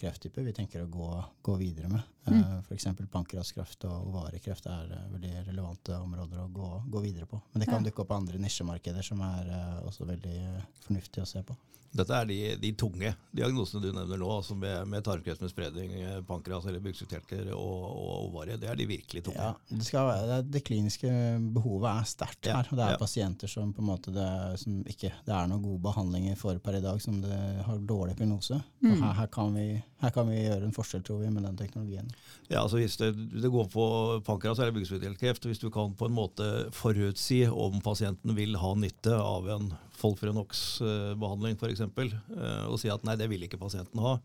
[0.00, 1.10] krefttyper vi tenker å gå,
[1.42, 2.06] gå videre med.
[2.26, 2.44] Mm.
[2.62, 2.86] F.eks.
[3.10, 7.40] pankraskreft og ovarekreft er veldig relevante områder å gå, gå, videre på.
[7.52, 7.90] Men det kan ja.
[7.90, 10.38] dukke opp andre nisjemarkeder som er også veldig
[10.86, 11.58] fornuftig å se på.
[11.92, 15.92] Dette er de, de, tunge diagnosene du nevner nå, altså med, med tarmkreft med spredning,
[16.28, 18.56] pankras eller bukspyttkjertler og, og ovarie.
[18.60, 19.36] Det er de virkelig tunge.
[19.40, 21.12] Ja, det, være, det, det kliniske
[21.52, 22.70] behovet er sterkt her.
[22.70, 23.00] og Det er ja.
[23.00, 24.28] pasienter som på en måte det,
[24.62, 28.60] som ikke det er noen gode behandlinger for per i dag, som har dårlig prognose.
[28.80, 28.96] Mm.
[29.02, 29.66] Her, her, kan vi,
[30.02, 32.08] her, kan vi, gjøre en forskjell, tror vi, med den teknologien.
[32.48, 33.86] Ja, altså Hvis det, det går på
[34.26, 39.16] pankras eller bukspyttkjertelkreft, hvis du kan på en måte forutsi om pasienten vil ha nytte
[39.20, 44.18] av en Folfrenox-behandling f.eks., eh, og si at nei, det vil ikke pasienten ha,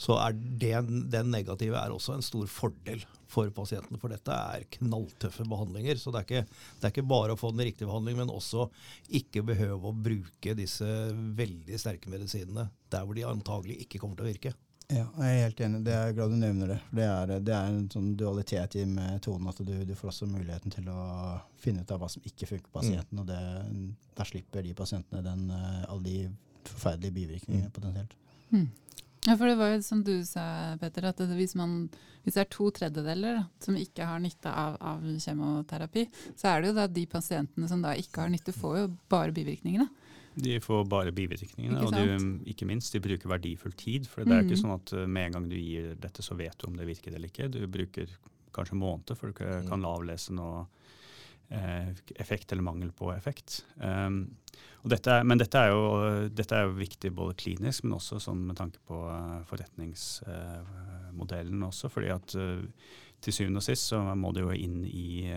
[0.00, 0.74] så er det,
[1.12, 4.00] den negative er også en stor fordel for pasienten.
[4.00, 6.00] For dette er knalltøffe behandlinger.
[6.00, 8.66] Så det er, ikke, det er ikke bare å få den riktige behandlingen, men også
[9.20, 10.88] ikke behøve å bruke disse
[11.38, 14.54] veldig sterke medisinene der hvor de antagelig ikke kommer til å virke.
[14.92, 15.80] Ja, jeg er helt enig.
[15.86, 16.78] Det er glad du nevner det.
[16.92, 20.74] Det er, det er en sånn dualitet i metoden at du, du, får også muligheten
[20.74, 21.04] til å
[21.62, 23.16] finne ut av hva som ikke funker på pasienten.
[23.16, 23.22] Mm.
[23.22, 26.16] og det, Der slipper de pasientene den, eh, alle de
[26.68, 27.74] forferdelige bivirkningene mm.
[27.78, 28.16] potensielt.
[28.52, 28.68] Mm.
[29.24, 30.44] Ja, for det var jo som du sa,
[30.80, 31.86] Petter, at hvis, man,
[32.24, 36.60] hvis det er to tredjedeler da, som ikke har nytte av, av, kjemoterapi, så er
[36.60, 39.86] det jo da de pasientene som da ikke har nytte, får jo bare bivirkningene.
[40.34, 42.16] De får bare bivirkningene, og de,
[42.48, 44.06] ikke minst de bruker verdifull tid.
[44.08, 44.46] For det er mm.
[44.48, 46.88] ikke sånn at eh, med en gang du gir dette, så vet du om det
[46.88, 47.52] virker eller ikke.
[47.52, 48.06] Du bruker
[48.56, 49.88] kanskje måneder før du kan mm.
[49.88, 50.58] avlese noe
[52.16, 53.66] effekt eller mangel på effekt.
[53.76, 54.32] Um,
[54.88, 58.40] dette er, men dette er, jo, dette er, jo, viktig både klinisk, men også sånn
[58.48, 58.96] med tanke på
[59.50, 61.92] forretningsmodellen også.
[61.92, 62.32] fordi at
[63.22, 65.30] til syvende og sist så må det jo inn, i,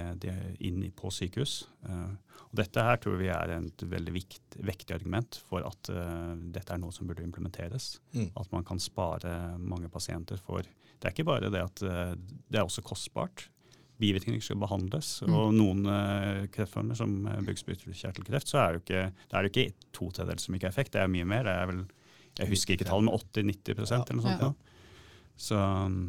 [0.66, 1.60] inn på sykehus.
[2.56, 6.72] Og dette her tror vi er et veldig vikt, vektig argument for at uh, dette
[6.72, 7.98] er noe som burde implementeres.
[8.16, 8.30] Mm.
[8.40, 12.62] At man kan spare mange pasienter for Det er ikke bare det at uh, det
[12.62, 13.50] er også kostbart.
[14.00, 15.18] Bivirkninger skal behandles.
[15.28, 15.36] Mm.
[15.36, 20.08] Og noen uh, kreftformer, som bukspyttkjertelkreft, så er det ikke, det er jo ikke to
[20.16, 20.96] tredjedeler som ikke har effekt.
[20.96, 21.44] Det er mye mer.
[21.50, 21.84] Det er vel,
[22.40, 24.00] jeg husker ikke tallet, men 80-90 ja.
[24.00, 24.48] eller noe sånt.
[24.48, 24.80] Ja.
[25.36, 26.00] Så um,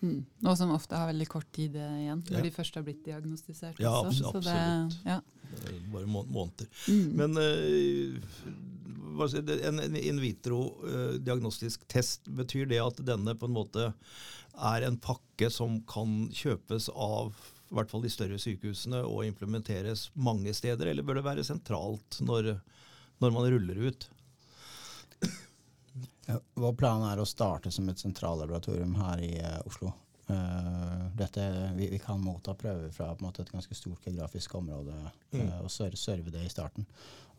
[0.00, 0.24] Mm.
[0.46, 2.44] Og som ofte har veldig kort tid igjen, når ja.
[2.46, 3.80] de først har blitt diagnostisert.
[3.82, 4.32] Ja, også.
[4.32, 4.44] absolutt.
[4.48, 5.20] Det, ja.
[5.92, 6.66] Bare må måneder.
[6.88, 7.08] Mm.
[7.20, 8.16] Men uh,
[9.68, 13.92] en in vitro-diagnostisk uh, test, betyr det at denne på en måte
[14.60, 17.34] er en pakke som kan kjøpes av
[17.70, 22.18] i hvert fall de større sykehusene og implementeres mange steder, eller bør det være sentralt
[22.26, 22.56] når,
[23.22, 24.08] når man ruller ut?
[26.54, 29.92] Vår plan er å starte som et sentrallaboratorium her i uh, Oslo.
[30.30, 31.42] Uh, dette,
[31.74, 35.48] vi, vi, kan motta prøver fra måte, et ganske stort geografisk område uh, mm.
[35.64, 36.86] og serve, serve det i starten.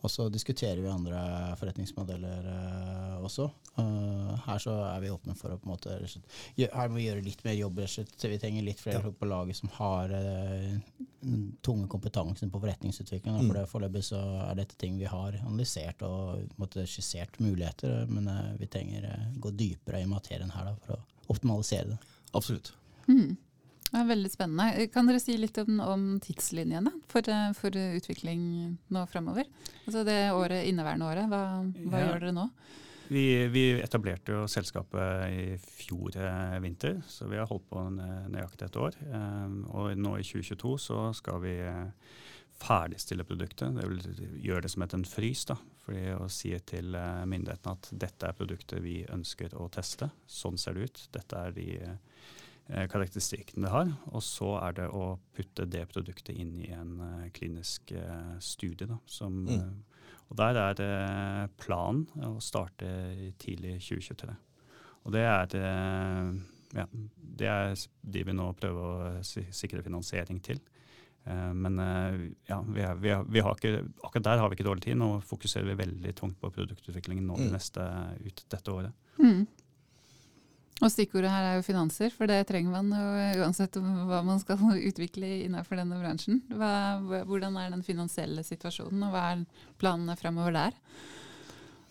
[0.02, 1.20] Og så diskuterer vi andre
[1.60, 3.46] forretningsmodeller uh, også.
[3.78, 5.98] Uh, her så er vi åpne for å på en måte
[6.58, 7.84] Her må vi gjøre litt mer jobb.
[7.84, 11.04] Vi trenger litt flere folk på laget som har uh,
[11.62, 13.38] tunge kompetansen på forretningsutvikling.
[13.38, 13.52] Mm.
[13.52, 18.70] For Foreløpig så er dette ting vi har analysert og måte, skissert muligheter, men vi
[18.72, 19.06] trenger
[19.38, 22.02] gå dypere i materien her da, for å optimalisere det.
[22.34, 22.74] Absolutt.
[23.06, 23.38] Mm.
[23.92, 24.86] Er veldig spennende.
[24.94, 28.44] Kan dere si litt om, om tidslinjene for, eh, for, utvikling
[28.88, 29.50] nå framover?
[29.84, 31.42] Altså det året, inneværende året, hva,
[31.92, 32.08] hva ja.
[32.08, 32.48] gjør dere nå?
[33.12, 38.70] Vi, vi, etablerte jo selskapet i fjor eh, vinter, så vi har holdt på nøyaktig
[38.70, 38.96] et år.
[39.12, 41.58] Um, og nå i 2022 så skal vi
[42.62, 43.76] ferdigstille produktet.
[43.76, 45.44] Det vil gjøre det som et en frys.
[45.52, 50.14] da, fordi å si til myndighetene at dette er produktet vi ønsker å teste.
[50.30, 51.04] Sånn ser det ut.
[51.18, 51.68] Dette er de
[52.72, 53.90] Eh, karakteristikkene det har.
[54.16, 58.88] Og så er det å putte det produktet inn i en uh, klinisk uh, studie.
[58.88, 59.58] Da, som, mm.
[59.60, 60.94] uh, og der er det
[61.60, 62.88] planen å starte
[63.42, 64.38] tidlig 2023.
[65.02, 65.56] Og det er,
[66.78, 66.84] ja,
[67.42, 67.72] det er
[68.14, 70.60] de vi nå prøver å sikre finansiering til.
[71.26, 71.80] Men
[72.46, 75.00] ja, vi er, vi er, vi har ikke, akkurat der har vi ikke dårlig tid.
[75.02, 77.42] Nå fokuserer vi veldig tungt på produktutviklingen nå mm.
[77.42, 77.88] det neste,
[78.22, 79.10] ut dette året.
[79.18, 79.42] Mm.
[80.82, 84.62] Og stikkordet her er jo finanser, for det trenger man jo uansett hva man skal
[84.90, 86.42] utvikle innenfor denne bransjen.
[86.50, 89.44] Hva, hvordan er den finansielle situasjonen, og hva er
[89.82, 90.80] planene fremover der?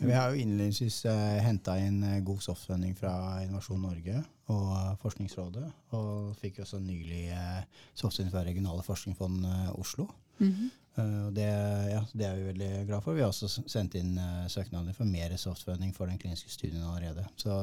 [0.00, 3.12] Vi har jo innledningsvis eh, henta inn uh, god softfunding fra
[3.44, 5.66] Innovasjon Norge og uh, Forskningsrådet.
[5.98, 7.59] Og fikk også nylig eh,
[7.92, 9.44] softfunding fra Regionale forskningsfond
[9.76, 10.09] Oslo.
[10.40, 10.70] Mm -hmm.
[10.98, 11.46] Uh, det,
[11.92, 13.14] ja, det, er vi veldig glad for.
[13.14, 17.24] Vi har også sendt inn uh, søknader for mer softfunding for den kliniske studien allerede.
[17.38, 17.59] Så,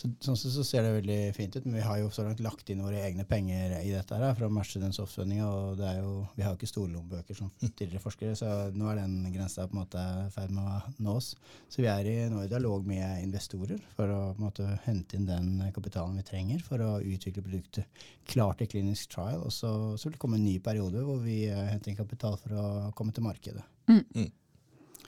[0.00, 2.72] så, sånn så ser det veldig fint ut, men vi har jo så langt lagt
[2.72, 5.50] inn våre egne penger i dette her for å matche den softfundinga.
[5.78, 9.76] Vi har jo ikke store lommebøker som tidligere forskere, så nå er den grensa på
[9.76, 11.30] en måte i ferd med å nås.
[11.70, 15.62] Så vi er i, nå i dialog med investorer for å måte hente inn den
[15.74, 19.42] kapitalen vi trenger for å utvikle produktet klart til klinisk trial.
[19.46, 22.36] Og så, så vil det komme en ny periode hvor vi uh, henter inn kapital
[22.40, 23.64] for for å komme til markedet.
[23.90, 24.04] Mm.
[24.14, 24.30] mm.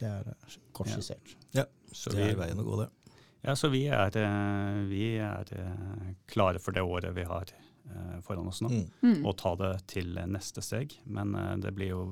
[0.01, 1.35] Det er eh, kort skissert.
[1.53, 1.65] Ja.
[1.65, 2.89] ja, så det er veien å gå, det.
[3.45, 7.53] Ja, så vi er, eh, vi er eh, klare for det året vi har
[8.23, 8.83] foran oss nå, mm.
[9.03, 9.23] mm.
[9.27, 10.93] og ta det til neste steg.
[11.11, 12.03] Men det blir jo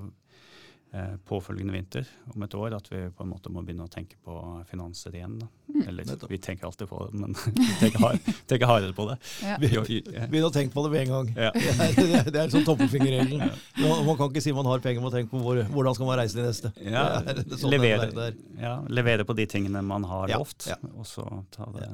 [1.29, 4.35] påfølgende vinter om et år at vi på en måte må begynne å tenke på
[4.71, 5.35] finanser igjen.
[5.69, 5.83] Mm.
[5.91, 9.19] Eller vi tenker alltid på det, men vi tenker, hard, tenker hardere på det.
[9.45, 9.59] Ja.
[9.61, 11.31] Begynn å tenke på det med en gang.
[11.37, 11.53] Ja.
[11.59, 13.45] det, er, det er sånn tommelfingerregelen.
[13.45, 13.93] Ja.
[14.09, 16.39] Man kan ikke si man har penger, man tenker på hvor, hvordan skal man reise
[16.39, 16.73] til neste.
[16.81, 17.07] Ja,
[17.61, 21.93] sånn levere, ja, levere, på de tingene man har lovt, og så ta det.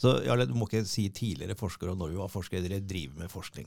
[0.00, 2.62] Så Jarle, du må ikke si tidligere forskere og når vi var forskere.
[2.64, 3.66] dere driver med forskning.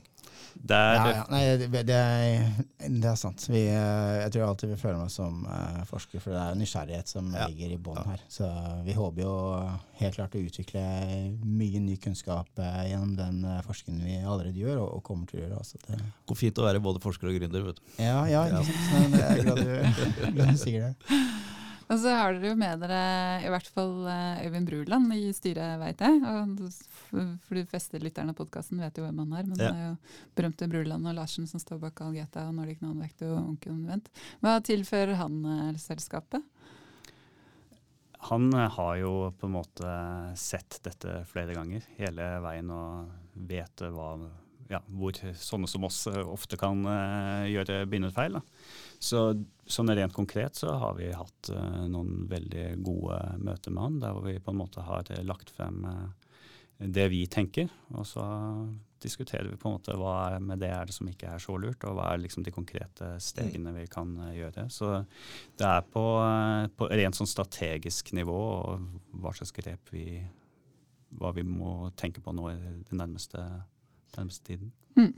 [0.54, 1.22] Det er, ja, ja.
[1.30, 3.44] Nei, det, det, er, det, er, sant.
[3.46, 7.10] Vi, eh, jeg tror alltid vi føler meg som uh, forsker, for det er nysgjerrighet
[7.10, 7.46] som ja.
[7.50, 8.22] ligger i bånn her.
[8.30, 8.48] Så
[8.86, 9.34] vi håper jo
[10.00, 10.82] helt klart å utvikle
[11.44, 15.40] mye ny kunnskap uh, gjennom den uh, forskningen vi allerede gjør, og, og kommer til
[15.40, 15.62] å gjøre.
[15.62, 16.00] Altså, det
[16.30, 17.66] går fint å være både forsker og gründer.
[17.70, 17.86] vet du.
[17.98, 18.62] Ja, ja, ja.
[18.64, 19.74] Sånn, jeg er glad du,
[20.38, 21.20] glad du sier det.
[21.94, 23.02] Og så har dere jo med dere
[23.46, 26.16] i hvert fall eh, Øyvind Bruland i styret, veit jeg.
[26.26, 26.64] Og
[27.46, 29.68] for de fleste lytterne av podkasten vet jo hvem han er, men ja.
[29.68, 33.36] det er jo berømte Bruland og Larsen som står bak Algeta og Nordic Nonvect og
[33.38, 33.78] Onkel
[34.42, 36.42] Hva tilfører han eh, selskapet?
[38.30, 39.94] Han eh, har jo på en måte
[40.40, 44.16] sett dette flere ganger hele veien og vet hva
[44.70, 46.84] ja, hvor sånne som oss ofte kan
[47.50, 48.38] gjøre bindefeil.
[49.02, 49.26] Så
[49.66, 51.50] sånn rent konkret så har vi hatt
[51.90, 55.84] noen veldig gode møter med han, der vi på en måte har lagt frem
[56.78, 57.68] det vi tenker.
[57.94, 58.24] Og så
[59.04, 61.56] diskuterer vi på en måte hva er med det er det som ikke er så
[61.60, 64.66] lurt, og hva er liksom de konkrete stegene vi kan gjøre.
[64.72, 64.94] Så
[65.58, 66.04] det er på,
[66.76, 68.88] på rent sånn strategisk nivå og
[69.20, 70.06] hva slags grep vi
[71.14, 73.38] hva vi må tenke på nå i det nærmeste,
[74.20, 74.72] nærmeste tiden.
[74.96, 75.12] Mm.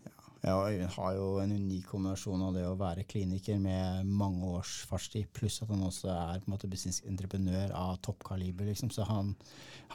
[0.46, 4.76] Ja, Øyvind har jo en unik kombinasjon av det å være kliniker med mange års
[4.86, 8.68] fartstid, pluss at han også er på en måte businessentreprenør av toppkaliber.
[8.68, 8.92] Liksom.
[8.94, 9.32] Så han,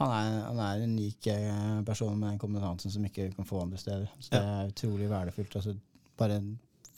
[0.00, 3.62] han, er, han, er, en unik eh, person med den kompetansen som ikke kan få
[3.62, 4.12] andre steder.
[4.18, 5.56] Så det er utrolig verdifullt.
[5.56, 5.76] Altså,
[6.20, 6.42] bare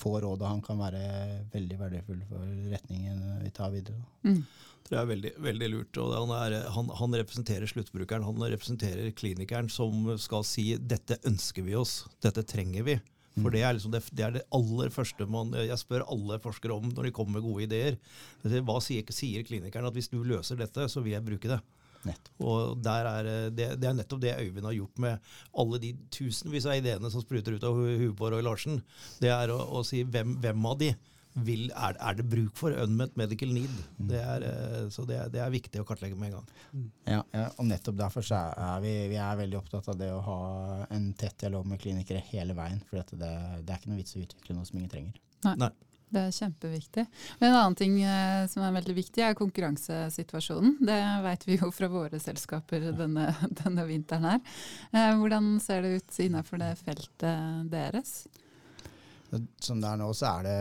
[0.02, 1.04] få råd av han kan være
[1.52, 4.02] veldig verdifull for retningen vi tar videre.
[4.26, 4.40] Mm.
[4.84, 5.98] Det er veldig, veldig lurt.
[6.02, 8.26] og han, er, han, han, representerer sluttbrukeren.
[8.26, 13.00] Han representerer klinikeren som skal si 'dette ønsker vi oss', 'dette trenger vi'.
[13.34, 16.76] For det er, liksom det, det, er det aller første man, jeg spør alle forskere
[16.76, 17.96] om når de kommer med gode ideer.
[18.44, 19.88] Hva sier, sier klinikeren?
[19.88, 21.58] At hvis du løser dette, så vil jeg bruke det.
[22.04, 22.44] Nettopp.
[22.44, 25.32] Og er, det, det, er nettopp det Øyvind har gjort med
[25.64, 28.82] alle de tusenvis av ideene som spruter ut av huet på Roy Larsen.
[29.24, 30.92] Det er å, å si hvem, hvem av de
[31.34, 33.72] vil, er, er, det bruk for unmet medical need?
[33.98, 34.08] Mm.
[34.10, 36.52] Det er, eh, så det er, det er, viktig å kartlegge med en gang.
[36.72, 36.90] Mm.
[37.10, 40.38] Ja, ja, og nettopp derfor er vi, vi er veldig opptatt av det å ha
[40.94, 42.82] en tett dialog med klinikere hele veien.
[42.90, 43.32] For det, det,
[43.66, 45.18] er ikke noe vits å utvikle noe som ingen trenger.
[45.48, 45.58] Nei.
[45.66, 45.74] Nei.
[46.14, 47.04] Det er kjempeviktig.
[47.40, 50.76] Men En annen ting eh, som er veldig viktig, er konkurransesituasjonen.
[50.86, 53.26] Det vet vi jo fra våre selskaper denne,
[53.64, 54.56] denne vinteren her.
[54.92, 58.20] Eh, hvordan ser det ut innenfor det feltet deres?
[59.62, 60.58] Som det er nå, så er det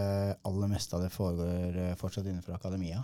[0.50, 3.04] aller meste av det foregår eh, fortsatt innenfor akademia.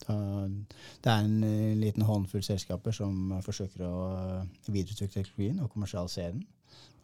[0.00, 6.34] Det er en eh, liten håndfull selskaper som forsøker å eh, videreutvikle teknologien og kommersialisere
[6.34, 6.46] den.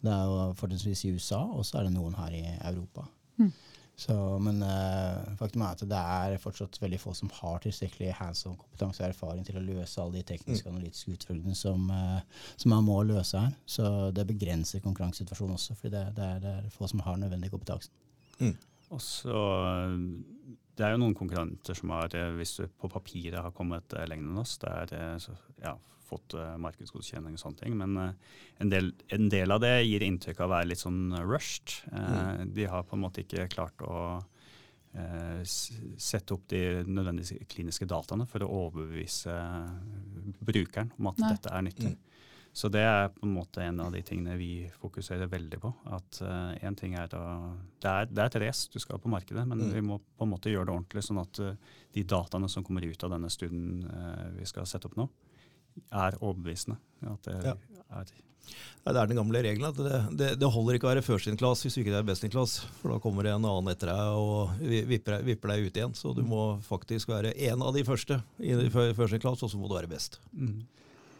[0.04, 3.06] Det er jo fortrinnsvis i USA, og så er det noen her i Europa.
[3.40, 3.52] Mm.
[3.96, 4.12] Så,
[4.44, 8.58] men uh, faktum er at det er fortsatt veldig få som har tilstrekkelig hands on
[8.60, 10.76] kompetanse og erfaring til å løse alle de tekniske og mm.
[10.76, 13.56] analytiske utfordringene som, uh, som, man må løse her.
[13.64, 17.88] Så det begrenser konkurransesituasjonen også, for det, det, det, er få som har nødvendig kompetanse.
[18.36, 18.52] Mm.
[18.92, 19.38] Og så
[20.76, 24.42] Det er jo noen konkurrenter som har, hvis du på papiret har kommet lenger enn
[24.44, 25.32] oss, det er så,
[25.62, 25.72] ja,
[26.06, 27.76] fått uh, markedsgodkjenning og sånne ting.
[27.78, 31.02] Men uh, en, del, en, del, av det gir inntrykk av å være litt sånn
[31.26, 31.76] rushed.
[31.90, 32.00] Uh,
[32.40, 32.54] mm.
[32.56, 33.98] De har på en måte ikke klart å
[35.44, 39.34] sette opp de nødvendige kliniske dataene for å overbevise
[40.40, 41.32] brukeren om at Nei.
[41.34, 41.90] dette er nyttig.
[41.98, 42.16] Mm.
[42.56, 45.70] Så det er på en måte en av de tingene vi fokuserer veldig på.
[45.92, 47.24] At uh, ting er å,
[47.82, 49.74] det, er, det er et race, du skal på markedet, men mm.
[49.74, 51.02] vi må på en måte gjøre det ordentlig.
[51.04, 51.50] Sånn at uh,
[51.92, 55.04] de dataene som kommer ut av denne studien uh, vi skal sette opp nå,
[55.90, 56.78] er overbevisende.
[57.06, 57.56] At det, ja.
[58.00, 58.14] er,
[58.86, 61.26] Nei, det er den gamle regelen at det, det, det holder ikke å være først
[61.26, 62.60] in class hvis du ikke er best in class.
[62.78, 65.96] For da kommer det en annen etter deg og vipper, vipper deg ut igjen.
[65.98, 69.58] Så du må faktisk være en av de første i first in class, og så
[69.58, 70.20] må du være best.
[70.30, 70.60] Mm.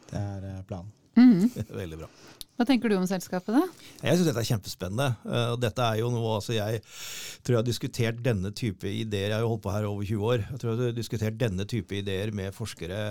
[0.06, 0.94] Det er eh, planen.
[1.18, 1.48] Mm.
[1.82, 2.12] Veldig bra.
[2.56, 3.90] Hva tenker du om selskapet, da?
[4.00, 5.08] Jeg syns dette er kjempespennende.
[5.28, 6.80] Uh, dette er jo noe, altså Jeg
[7.44, 10.30] tror jeg har diskutert denne type ideer Jeg har jo holdt på her over 20
[10.30, 10.46] år.
[10.48, 13.02] Jeg tror jeg har diskutert denne type ideer med forskere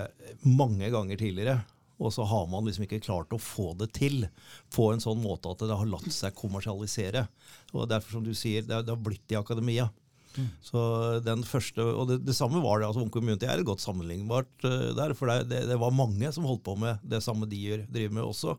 [0.49, 1.59] mange ganger tidligere.
[2.01, 4.25] Og så har man liksom ikke klart å få det til
[4.73, 7.27] på en sånn måte at det har latt seg kommersialisere.
[7.71, 9.87] Og derfor, som du sier, det har blitt i akademia.
[10.35, 10.49] Mm.
[10.63, 10.81] Så
[11.25, 12.87] den første, Og det, det samme var det.
[12.87, 15.15] altså Home Community er et godt sammenlignbart uh, der.
[15.17, 18.17] For det, det, det, var mange som holdt på med det samme de gjør, driver
[18.19, 18.57] med også.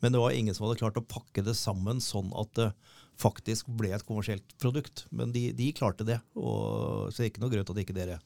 [0.00, 2.72] Men det var ingen som hadde klart å pakke det sammen sånn at det
[3.20, 5.04] faktisk ble et kommersielt produkt.
[5.12, 6.20] Men de, de klarte det.
[6.38, 8.20] Og, så det er ikke noe grunn til at ikke dere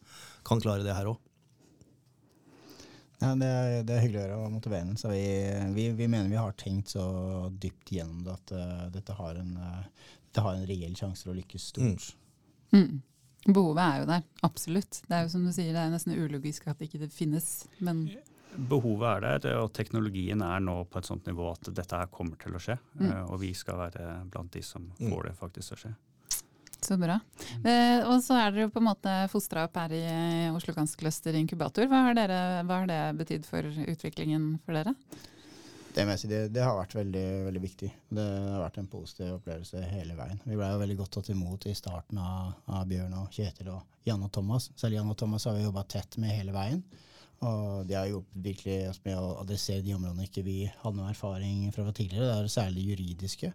[0.47, 1.23] kan klare det her òg.
[3.25, 4.99] Ja, det, er, det, er, hyggelig å høre og motiverende.
[5.01, 5.23] Så vi,
[5.77, 7.05] vi, vi, mener vi har tenkt så
[7.63, 11.33] dypt gjennom det at uh, dette har en, uh, dette, har en reell sjanse for
[11.33, 12.11] å lykkes stort.
[12.11, 12.24] Mm.
[12.75, 13.03] Mm.
[13.45, 15.03] Behovet er jo der, absolutt.
[15.05, 17.67] Det er jo som du sier, det er nesten ulogisk at det ikke finnes.
[17.85, 18.07] men...
[18.55, 22.39] Behovet er der, og teknologien er nå på et sånt nivå at dette her kommer
[22.39, 22.77] til å skje.
[23.01, 23.09] Mm.
[23.09, 25.09] Eh, og vi skal være blant de som mm.
[25.11, 25.95] får det faktisk til å skje.
[26.85, 27.17] Så bra.
[27.65, 27.67] Mm.
[27.73, 30.05] Eh, og så er dere på en måte fostra opp her i
[30.55, 31.89] Oslo Cancer Cluster Inkubator.
[31.91, 34.95] Hva har, dere, hva har det betydd for utviklingen for dere?
[35.95, 37.89] Det, det, det, har vært veldig, veldig, viktig.
[38.19, 40.41] Det har vært en positiv opplevelse hele veien.
[40.43, 44.09] Vi ble jo veldig godt tatt imot i starten av, av Bjørn og Kjetil og
[44.09, 44.73] Jan og Thomas.
[44.81, 46.83] Selv Jan og Thomas har vi jobba tett med hele veien.
[47.45, 51.69] Og de har hjulpet virkelig med å adressere de områdene ikke vi hadde noe erfaring
[51.75, 52.27] fra tidligere.
[52.27, 53.53] Det er særlig det juridiske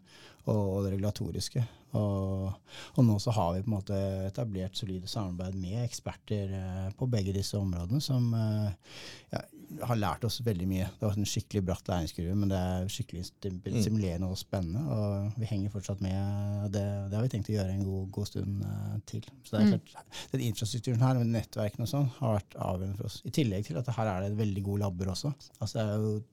[0.50, 1.64] og det regulatoriske.
[1.98, 2.50] Og,
[2.94, 7.08] og, nå så har vi på en måte etablert solide samarbeid med eksperter eh, på
[7.10, 9.00] begge disse områdene, som eh,
[9.34, 9.42] ja,
[9.86, 10.88] har lært oss veldig mye.
[10.98, 14.82] Det vært en skikkelig bratt læringskurve, men det er skikkelig simulerende stimulerende og spennende.
[14.96, 16.72] Og vi henger fortsatt med.
[16.74, 19.28] Det, det har vi tenkt å gjøre en god, god stund uh, til.
[19.44, 19.86] Så det er Mm.
[19.92, 23.22] klart, Den infrastrukturen her, med nettverkene og sånn, har vært avgjørende for oss.
[23.26, 25.34] I tillegg til at her er det veldig gode labber også.
[25.60, 26.24] Altså Det er jo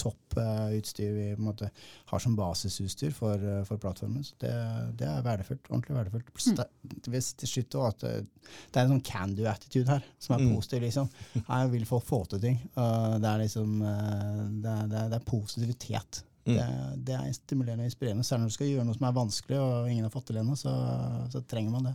[0.00, 0.34] topp
[0.74, 1.68] utstyr vi måte
[2.10, 4.24] har som basisutstyr for, for plattformen.
[4.26, 4.50] Så det,
[4.98, 5.70] det er verdifullt.
[5.70, 6.32] Ordentlig verdifullt.
[6.34, 6.56] Mm.
[6.58, 10.54] det- til slutt også at det, er en sånn can do-attitude her, som er Mm.
[10.56, 11.08] positiv, liksom.
[11.48, 12.58] Jeg vil få, få til ting.
[12.74, 16.22] det er liksom uh, det er, det er, positivitet.
[16.44, 16.56] Mm.
[16.56, 18.24] Det, det er stimulerende og inspirerende.
[18.26, 20.56] Særlig når du skal gjøre noe som er vanskelig og ingen har fått til ennå,
[20.60, 20.74] så,
[21.32, 21.94] så trenger man det.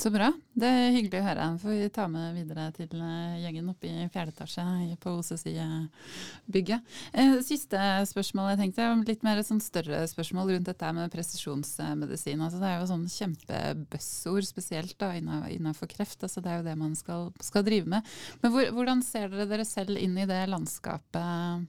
[0.00, 0.30] Så bra.
[0.56, 1.46] Det er hyggelig å høre.
[1.60, 6.94] Får vi ta med videre til eh, gjengen oppe i fjerde etasje på OCC-bygget.
[7.12, 12.40] Eh, Siste spørsmål jeg tenkte, litt mer sånn større spørsmål rundt dette med presisjonsmedisin.
[12.40, 16.24] Altså, det er jo sånn kjempebuzzord, spesielt da innenfor kreft.
[16.24, 18.16] Altså, det er jo det man skal, skal drive med.
[18.40, 21.68] Men hvor, hvordan ser dere dere selv inn i det landskapet,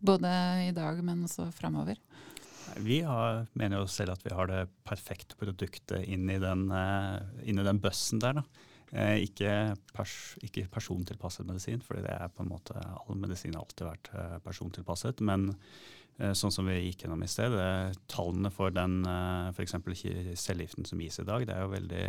[0.00, 0.32] både
[0.70, 2.00] i dag, men også framover?
[2.78, 7.54] Vi har, mener jo selv at vi har det perfekte produktet inn i den, eh,
[7.64, 8.42] den bøssen der.
[8.92, 13.66] Eh, ikke, pers, ikke persontilpasset medisin, for det er på en måte all medisin har
[13.66, 15.20] alltid vært eh, persontilpasset.
[15.20, 15.52] Men
[16.18, 17.52] sånn som vi gikk gjennom i sted,
[18.10, 19.04] tallene for den
[19.54, 19.76] f.eks.
[20.34, 22.00] cellegiften som gis i dag, det er jo veldig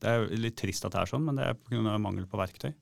[0.00, 1.98] Det er jo litt trist at det er sånn, men det er pga.
[2.00, 2.72] mangel på verktøy.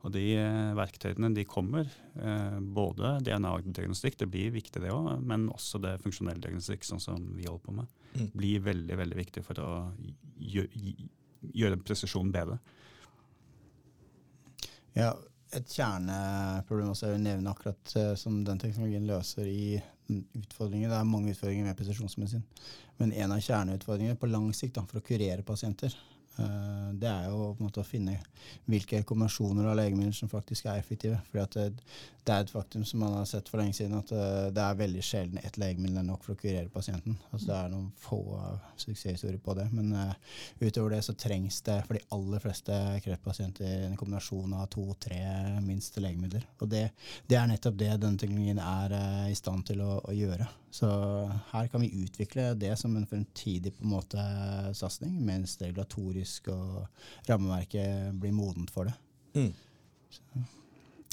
[0.00, 5.48] Og de eh, verktøyene de kommer, eh, både DNA-diagnostikk, det blir viktig det òg, men
[5.52, 8.30] også det funksjonelle diagnostikk, sånn som vi holder på med, Mm.
[8.34, 9.66] blir veldig veldig viktig for å
[10.34, 10.94] gjøre,
[11.54, 12.56] gjøre presisjonen bedre.
[14.96, 15.12] Ja,
[15.54, 20.90] et kjerneproblem også jeg vil nevne akkurat eh, som den teknologien løser i utfordringer.
[20.90, 22.42] Det er mange utfordringer med presisjonsmedisin.
[22.98, 25.94] Men en av kjerneutfordringene på lang sikt da, for å kurere pasienter,
[26.36, 28.14] det er jo på en måte å finne
[28.70, 31.18] hvilke kombinasjoner av legemidler som faktisk er effektive.
[31.30, 31.66] Fordi at det,
[32.26, 34.78] det er et faktum som man har sett for lenge siden, at eh, det er
[34.78, 37.16] veldig sjelden ett legemiddel er nok for å kurere pasienten.
[37.30, 38.20] Altså Det er noen få
[38.80, 39.66] suksesshistorier på det.
[39.74, 40.14] Men uh,
[40.60, 45.20] utover det så trengs det for de aller fleste kreftpasienter en kombinasjon av to-tre
[45.64, 46.46] minst legemidler.
[46.60, 46.86] Og det,
[47.30, 50.48] det er nettopp det denne teknologien er uh, i stand til å, å gjøre.
[50.70, 50.86] Så
[51.50, 54.24] her kan vi utvikle det som en fremtidig på en måte
[54.78, 56.86] satsing, mens det regulatorisk og
[57.26, 58.94] rammeverket blir modent for det.
[59.34, 60.46] Mm.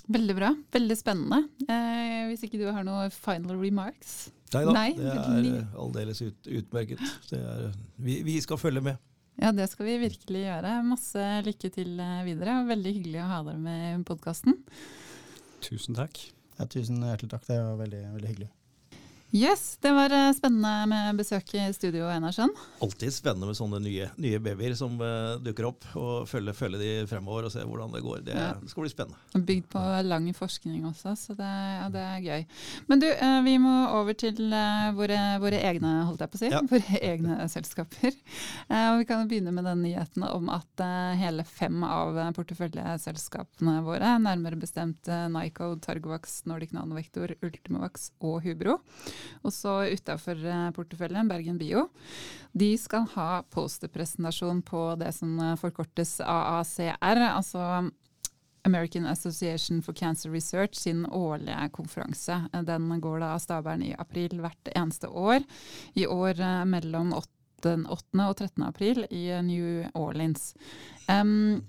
[0.07, 0.53] Veldig bra.
[0.71, 1.41] Veldig spennende.
[1.67, 4.29] Eh, hvis ikke du har noen final remarks?
[4.53, 7.03] Nei da, Nei, det er eh, aldeles ut, utmerket.
[7.27, 9.01] Det er, vi, vi skal følge med.
[9.37, 10.77] Ja, det skal vi virkelig gjøre.
[10.87, 12.61] Masse lykke til eh, videre.
[12.61, 14.55] og Veldig hyggelig å ha dere med i podkasten.
[15.65, 16.21] Tusen takk.
[16.57, 18.49] Ja, tusen hjertelig takk, det var veldig, veldig hyggelig.
[19.35, 22.47] Yes, det var eh, spennende med besøk i studio, Einarsson.
[22.81, 25.83] Alltid spennende med sånne nye, nye babyer som uh, dukker opp.
[25.99, 28.21] og Følge, følge de fremover og se hvordan det går.
[28.23, 28.53] Det, Ja.
[28.71, 29.43] skal bli spennende.
[29.49, 32.45] Bygd på lang forskning også, så det, ja, det er gøy.
[32.87, 36.43] Men du, uh, vi må over til uh, våre, våre egne, holdt jeg på å
[36.45, 36.63] si, Ja.
[36.71, 38.15] våre egne selskaper.
[38.71, 40.81] Og vi kan begynne med den nyheten om at
[41.19, 48.77] hele fem av porteføljeselskapene våre, nærmere bestemt Nycode, Targovax, Nordic Nanovektor, Ultimovax og Hubro,
[49.43, 50.41] og så utafor
[50.75, 51.87] porteføljen Bergen Bio,
[52.57, 57.89] de skal ha posterpresentasjon på det som eh, forkortes AACR, altså
[58.67, 62.41] American Association for Cancer Research sin årlige konferanse.
[62.67, 65.45] Den går da av stabelen i april hvert eneste år.
[65.95, 67.33] I år eh, mellom 8.
[67.57, 68.21] 8.
[68.21, 68.63] og 13.
[68.67, 70.51] april i New Orleans.
[71.09, 71.63] Um,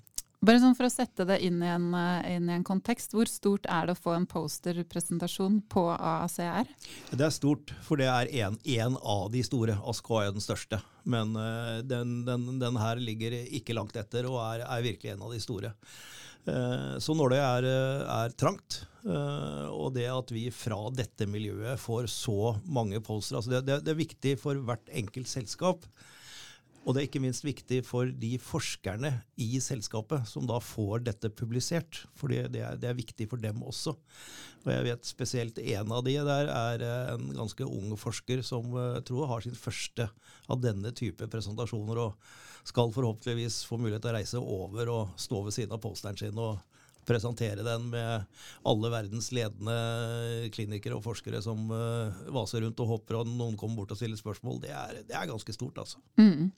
[0.44, 3.28] bare sånn For å sette det inn i, en, eh, inn i en kontekst, hvor
[3.30, 6.70] stort er det å få en posterpresentasjon på AACR?
[7.10, 9.78] Det er stort, for det er en, av de store.
[9.82, 10.80] ASKO er den største.
[11.08, 15.26] Men eh, den, den, den her ligger ikke langt etter, og er, er virkelig en
[15.26, 15.74] av de store.
[16.46, 17.70] Eh, Så når det er,
[18.18, 23.62] er trangt, og det at vi fra dette miljøet får så mange poster, altså det,
[23.64, 25.86] det, det er viktig for hvert enkelt selskap.
[26.88, 29.10] Og det er ikke minst viktig for de forskerne
[29.44, 32.00] i selskapet som da får dette publisert.
[32.16, 33.92] For det, det, er, viktig for dem også.
[34.64, 38.72] Og jeg vet spesielt en av de der er eh, en ganske ung forsker som
[38.72, 40.08] eh, tror har sin første
[40.48, 45.44] av denne type presentasjoner, og skal forhåpentligvis få mulighet til å reise over og stå
[45.44, 46.56] ved siden av posteren sin og
[47.08, 48.28] presentere den med
[48.68, 53.82] alle verdens ledende klinikere og forskere som uh, vaser rundt og hopper, og noen kommer
[53.82, 54.62] bort og stiller spørsmål.
[54.64, 56.02] Det er, det er ganske stort, altså.
[56.20, 56.50] Mm.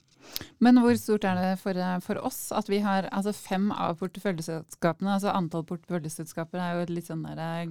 [0.61, 5.15] Men hvor stort er det for, for oss at vi har altså fem av porteføljeselskapene?
[5.15, 7.65] altså Antall porteføljeselskaper er jo litt sånn der,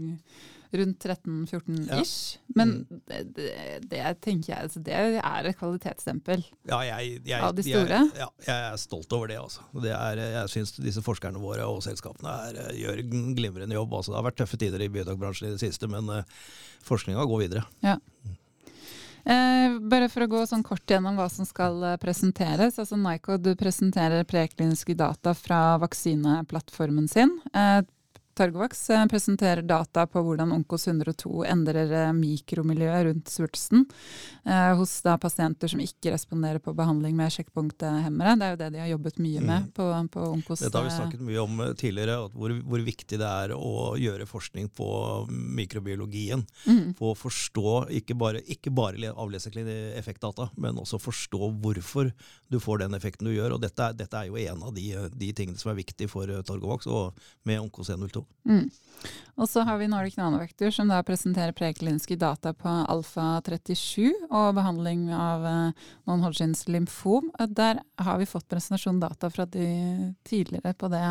[0.73, 2.39] rundt 13-14 ish.
[2.55, 3.01] Men mm.
[3.11, 3.51] det, det,
[3.91, 8.03] det, tenker jeg altså, det er et kvalitetsstempel ja, jeg, jeg, av de store.
[8.07, 9.41] Jeg, ja, jeg er stolt over det.
[9.43, 9.67] Altså.
[9.83, 13.05] det er, jeg syns disse forskerne våre og selskapene er, gjør
[13.39, 13.97] glimrende jobb.
[14.01, 14.15] Altså.
[14.15, 16.45] Det har vært tøffe tider i biotekbransjen i det siste, men uh,
[16.87, 17.67] forskninga går videre.
[17.85, 17.99] Ja.
[19.25, 22.79] Eh, bare for å gå sånn kort gjennom hva som skal eh, presenteres.
[22.81, 27.35] altså Nyco du presenterer prekliniske data fra vaksineplattformen sin.
[27.53, 27.83] Eh,
[28.35, 33.85] Targovax eh, presenterer data på hvordan Onkos 102 endrer eh, mikromiljøet rundt svulsten
[34.47, 38.37] eh, hos da, pasienter som ikke responderer på behandling med sjekkpunkthemmere.
[38.39, 39.71] Det er jo det de har jobbet mye med mm.
[39.77, 40.63] på, på Onkos.
[40.65, 44.71] Dette har vi snakket mye om tidligere, hvor, hvor, viktig det er å gjøre forskning
[44.73, 44.89] på
[45.31, 46.47] mikrobiologien.
[46.65, 46.95] Mm.
[46.99, 52.13] På å forstå, ikke bare, ikke bare avlese effektdata, men også forstå hvorfor
[52.51, 53.59] du får den effekten du gjør.
[53.59, 56.89] og Dette, dette er jo en av de, de tingene som er viktig for Targovax
[56.91, 58.20] og med Onkos 102.
[58.49, 58.69] Mm.
[59.41, 65.07] Og så har vi Nordic Nanovector, som da presenterer prekliniske data på alfa-37 og behandling
[65.17, 67.31] av uh, non-Hodgins lymfom.
[67.49, 69.67] Der har vi fått presentasjon data fra de
[70.29, 71.05] tidligere på det.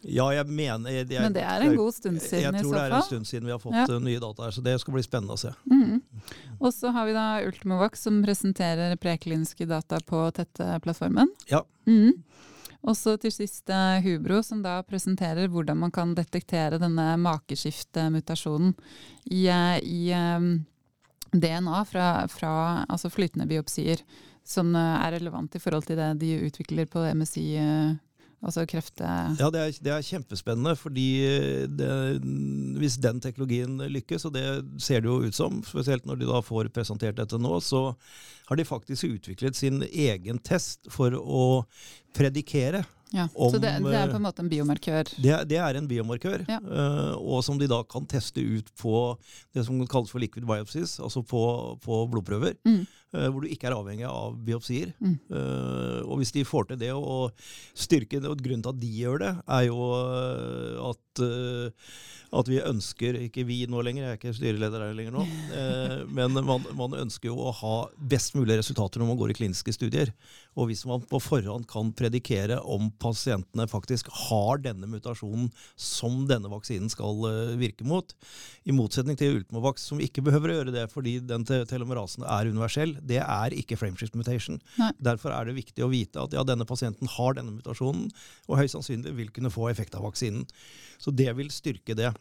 [0.00, 2.64] Ja, jeg mener jeg, Men det er en god stund siden i så fall.
[2.64, 3.84] Jeg tror det er en stund siden vi har fått ja.
[3.84, 5.52] uh, nye data her, så det skal bli spennende å se.
[5.68, 6.00] Mm.
[6.56, 11.28] Og så har vi da Ultimovax, som presenterer prekliniske data på Tette-plattformen.
[11.52, 11.66] Ja.
[11.84, 12.22] Mm.
[12.80, 13.68] Og så til sist
[14.04, 18.72] Hubro, som da presenterer hvordan man kan detektere denne makeskiftmutasjonen
[19.28, 20.64] i, eh, i um,
[21.32, 22.52] DNA fra, fra
[22.88, 24.00] altså flytende biopsier,
[24.46, 27.46] som eh, er relevant i forhold til det de utvikler på MSI.
[28.40, 30.72] Altså kreft Ja, det er, det er, kjempespennende.
[30.76, 31.08] fordi
[31.68, 31.90] det,
[32.80, 34.44] hvis den teknologien lykkes, og det
[34.80, 37.90] ser det jo ut som, spesielt når de da får presentert dette nå, så
[38.48, 41.66] har de faktisk utviklet sin egen test for å
[42.16, 45.08] predikere ja, om, så det, det, er på en måte en biomarkør?
[45.18, 46.60] Det, det er en biomarkør, ja.
[46.62, 48.94] uh, og som de da kan teste ut på
[49.56, 51.42] det som kalles for liquid biopsies, altså på,
[51.82, 52.54] på blodprøver.
[52.66, 52.84] Mm.
[53.10, 54.92] Uh, hvor du ikke er avhengig av biopsier.
[55.02, 55.16] Mm.
[55.32, 57.34] Uh, og hvis de får til det, og
[57.74, 59.88] styrken og grunnen til at de gjør det, er jo
[60.90, 61.22] at,
[62.40, 65.24] at vi ønsker, ikke vi nå lenger, jeg er ikke styreleder her lenger nå,
[66.16, 67.74] men man, man, ønsker jo å ha
[68.12, 70.14] best mulig resultater når man går i kliniske studier.
[70.58, 76.50] Og hvis man på forhånd kan predikere om pasientene faktisk har denne mutasjonen som denne
[76.50, 78.14] vaksinen skal uh, virke mot,
[78.62, 82.99] i motsetning til Ultimovax, som ikke behøver å gjøre det fordi den telomerasen er universell,
[83.06, 84.60] det er ikke frameshift mutation.
[84.80, 84.90] Nei.
[85.10, 88.08] Derfor er det viktig å vite at ja, denne pasienten har denne mutasjonen,
[88.48, 90.46] og høyst sannsynlig vil kunne få effekt av vaksinen.
[91.00, 92.12] Så det vil styrke det.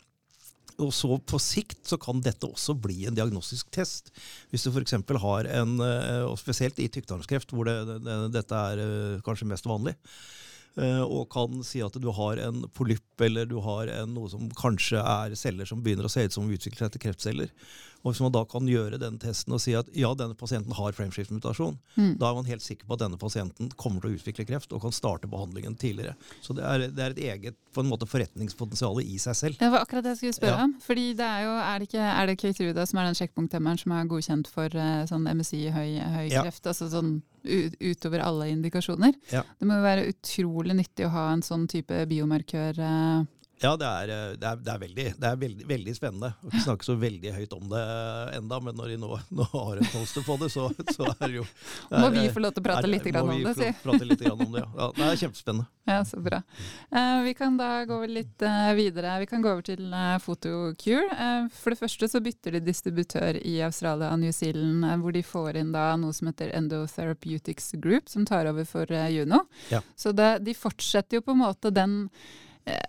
[0.80, 4.14] Og så På sikt så kan dette også bli en diagnostisk test.
[4.52, 4.96] Hvis du f.eks.
[5.24, 9.68] har en, eh, og spesielt i tykktarmskreft, hvor det, det, dette er eh, kanskje mest
[9.68, 9.96] vanlig,
[10.80, 14.48] eh, og kan si at du har en polypp eller du har en, noe som
[14.56, 17.54] kanskje er celler som begynner å se ut som utvikler seg til kreftceller.
[18.04, 20.96] Og Hvis man da kan gjøre den testen og si at ja, denne pasienten har
[20.96, 22.14] framskiftmutasjon, mm.
[22.22, 24.86] da er man helt sikker på at denne pasienten kommer til å utvikle kreft og
[24.86, 26.16] kan starte behandlingen tidligere.
[26.46, 29.60] Så det er, det er et eget på en måte forretningspotensial i seg selv.
[29.60, 30.68] Det var akkurat det jeg skulle spørre ja.
[30.70, 30.76] om.
[30.84, 33.96] Fordi det er jo, er det ikke, er det Keytruda som er den sjekkpunkthemmeren som
[33.96, 36.46] er godkjent for uh, sånn MSI høy, høy ja.
[36.46, 36.64] kreft?
[36.70, 39.14] altså sånn utover alle indikasjoner.
[39.32, 39.44] Ja.
[39.60, 42.82] Det må jo være utrolig nyttig å ha en sånn type biomarkør.
[43.60, 46.32] Uh, ja, det er, eh, det er, det er, veldig, det er veldig, veldig, spennende.
[46.40, 47.84] Jeg har ikke snakket så veldig høyt om det
[48.38, 51.36] enda, men når de nå, nå har en poster på det, så, så er det
[51.42, 51.46] jo
[51.92, 53.72] Må vi få lov til å prate litt om det, si.
[53.84, 54.72] Prate litt om det, ja.
[54.80, 54.90] ja.
[54.96, 55.68] Det er kjempespennende.
[55.90, 56.42] Ja, så bra.
[56.94, 59.20] Uh, vi kan da gå litt uh, videre.
[59.24, 61.08] Vi kan gå over til uh, Photocure.
[61.56, 65.60] for det første så bytter de distributør i Australia og New Zealand, hvor de får
[65.64, 69.46] inn da noe som heter Endotherapeutics Group, som tar over for Juno.
[69.74, 69.82] Ja.
[69.98, 72.48] Så det, de fortsetter jo på en måte den Eh,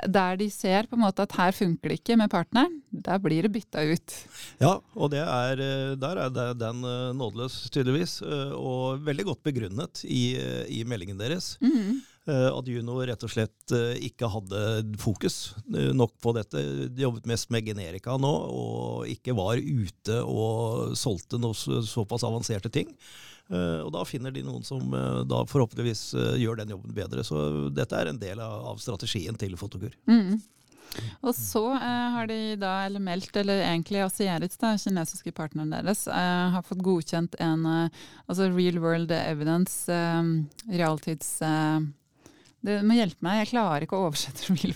[0.09, 3.47] der de ser på en måte at her funker det ikke med partneren, der blir
[3.47, 4.15] det bytta ut.
[4.61, 8.21] Ja, og er, eh, der er den eh, nådeløs, tydeligvis.
[8.57, 10.37] Og veldig godt begrunnet i,
[10.69, 11.57] i meldingen deres.
[11.63, 12.01] Mm.
[12.31, 13.73] At Juno rett og slett
[14.05, 14.61] ikke hadde
[15.01, 16.61] fokus nok på dette.
[16.93, 22.71] De jobbet mest med generika nå, og ikke var ute og solgte noe såpass avanserte
[22.71, 22.93] ting.
[23.51, 27.25] Uh, og da finner de noen som uh, da forhåpentligvis uh, gjør den jobben bedre.
[27.27, 29.95] Så dette er en del av, strategien til Fotokur.
[30.11, 30.39] Mm.
[31.23, 36.65] Og så har de da eller meldt, eller egentlig Asieris, den kinesiske partneren deres, har
[36.67, 39.87] fått godkjent en altså real world evidence,
[40.67, 41.37] realtids
[42.61, 44.75] du må hjelpe meg, jeg klarer ikke å oversette real.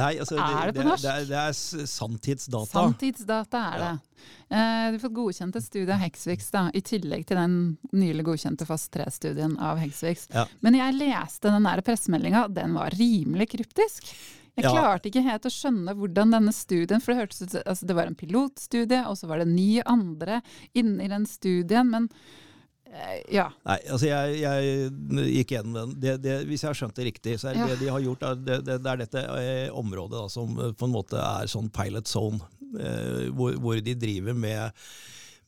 [0.00, 1.04] Nei, altså, er det på norsk?
[1.04, 2.72] Det, er, det, er sanntidsdata.
[2.72, 3.92] Sanntidsdata er det.
[4.50, 7.54] Eh, du har fått godkjent et studie av Hexvix, da, i tillegg til den
[7.94, 10.26] nylig godkjente fast 3-studien av Hexvix.
[10.34, 10.48] Ja.
[10.66, 14.10] Men jeg leste den pressemeldinga, den var rimelig kryptisk.
[14.58, 14.74] Jeg Ja.
[14.74, 18.10] klarte ikke helt å skjønne hvordan denne studien For det hørtes ut altså det var
[18.10, 20.42] en pilotstudie, og så var det ni andre
[20.74, 22.10] inni den studien, men
[23.30, 23.46] ja.
[23.68, 24.90] Nei, altså jeg, jeg
[25.36, 25.92] gikk gjennom den.
[26.02, 27.68] Det, det, hvis jeg har skjønt det riktig, så er det Ja.
[27.70, 30.88] det de har gjort, det, det, det er dette eh, området da, som eh, på
[30.88, 32.40] en måte er sånn pilot zone,
[32.80, 34.82] eh, hvor, hvor de driver med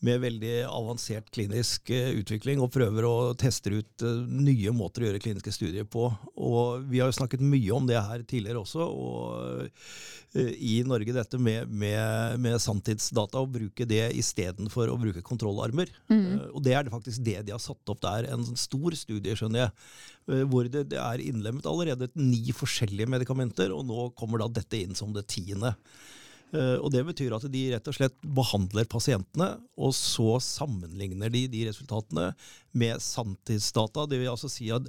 [0.03, 5.09] med veldig avansert klinisk eh, utvikling og prøver å teste ut eh, nye måter å
[5.09, 6.09] gjøre kliniske studier på.
[6.34, 11.14] Og Vi har jo snakket mye om det her tidligere også, og eh, i Norge
[11.14, 15.92] dette med, med, med sanntidsdata, og bruke det istedenfor å bruke kontrollarmer.
[16.11, 16.48] Mm.
[16.50, 18.26] Og det er det faktisk det de har satt opp der.
[18.34, 23.86] En stor studie, skjønner jeg, hvor det, det er innlemmet allerede ni forskjellige medikamenter, og
[23.86, 25.76] nå kommer da dette inn som det tiende.
[26.53, 31.46] Eh, Og Det betyr at de rett og slett behandler pasientene, og så sammenligner de
[31.48, 32.32] de resultatene
[32.72, 34.07] med sanntidsdata.
[34.07, 34.84] Det vil altså si at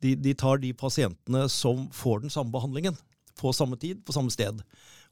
[0.00, 2.96] de, de tar de pasientene som får den samme behandlingen,
[3.40, 4.60] på samme tid, på samme sted,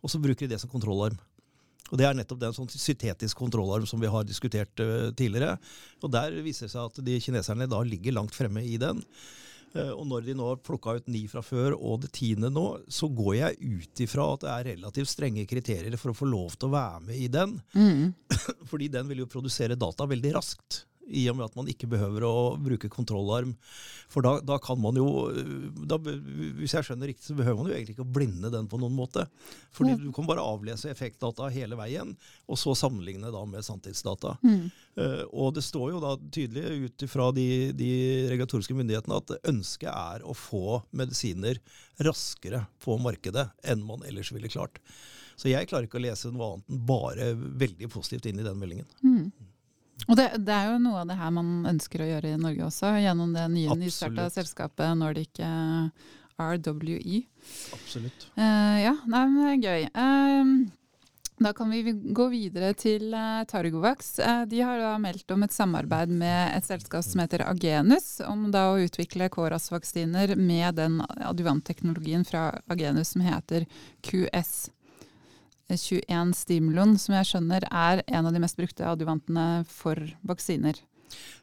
[0.03, 1.19] og så bruker de det som kontrollarm.
[1.89, 5.57] Og Det er nettopp den sånn syntetisk kontrollarm som vi har diskutert uh, tidligere.
[6.05, 9.01] Og Der viser det seg at de kineserne da ligger langt fremme i den.
[9.75, 12.67] Eh, Og når de nå har plukka ut ni fra før og det tiende nå,
[12.89, 16.57] så går jeg ut ifra at det er relativt strenge kriterier for å få lov
[16.57, 17.59] til å være med i den.
[18.71, 20.85] Fordi den vil jo produsere data veldig raskt.
[21.09, 23.55] I og med at man ikke behøver å bruke kontrollarm.
[24.13, 25.07] For da, da kan man jo
[25.89, 28.81] da, Hvis jeg skjønner riktig, så behøver man jo egentlig ikke å blinde den på
[28.81, 29.27] noen måte.
[29.77, 32.15] Fordi du kan bare avlese effektdata hele veien,
[32.49, 34.37] og så sammenligne da med sanntidsdata.
[34.99, 37.93] Eh, og det står jo da tydelig ut fra de, de
[38.33, 41.61] regulatoriske myndighetene at ønsket er å få medisiner
[42.05, 44.81] raskere på markedet enn man ellers ville klart.
[45.39, 47.29] Så jeg klarer ikke å lese noe annet enn bare
[47.63, 48.89] veldig positivt inn i den meldingen.
[50.09, 52.65] Og det, det er jo noe av det her man ønsker å gjøre i Norge
[52.65, 57.23] også, gjennom det nye nystarta selskapet Nordic eh, RWE.
[57.77, 58.29] Absolutt.
[58.39, 59.89] Uh, ja, nei, men det er gøy.
[59.93, 64.15] Uh, da kan vi gå videre til uh, Targovax.
[64.51, 68.69] De har da meldt om et samarbeid med et selskap som heter Agenus, om da
[68.73, 73.69] å utvikle KRAS-vaksiner med den adjuvantteknologien fra Agenus som heter
[74.07, 74.71] QS.
[75.71, 80.81] 21 Stimulon, som jeg skjønner er en av de mest brukte adjuvantene for vaksiner.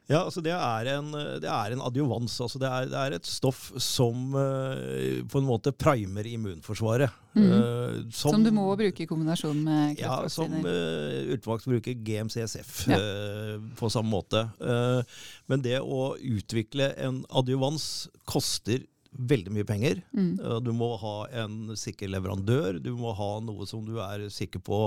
[0.05, 1.07] Ja, altså det er en,
[1.41, 2.35] det er en adjuvans.
[2.43, 7.09] Altså det, er, det er et stoff som uh, på en måte primer immunforsvaret.
[7.33, 7.47] Mm.
[7.49, 10.21] Uh, Som, du må bruke i kombinasjon med kreftvaksiner?
[10.21, 12.99] Ja, som uh, utvalgt bruker GMCSF Ja.
[13.01, 14.45] uh, på samme måte.
[14.61, 15.17] Eh,
[15.49, 18.85] men det å utvikle en adjuvans koster
[19.17, 20.01] veldig mye penger.
[20.15, 20.31] Mm.
[20.39, 24.63] Eh, Du må ha en sikker leverandør, du må ha noe som du er sikker
[24.65, 24.81] på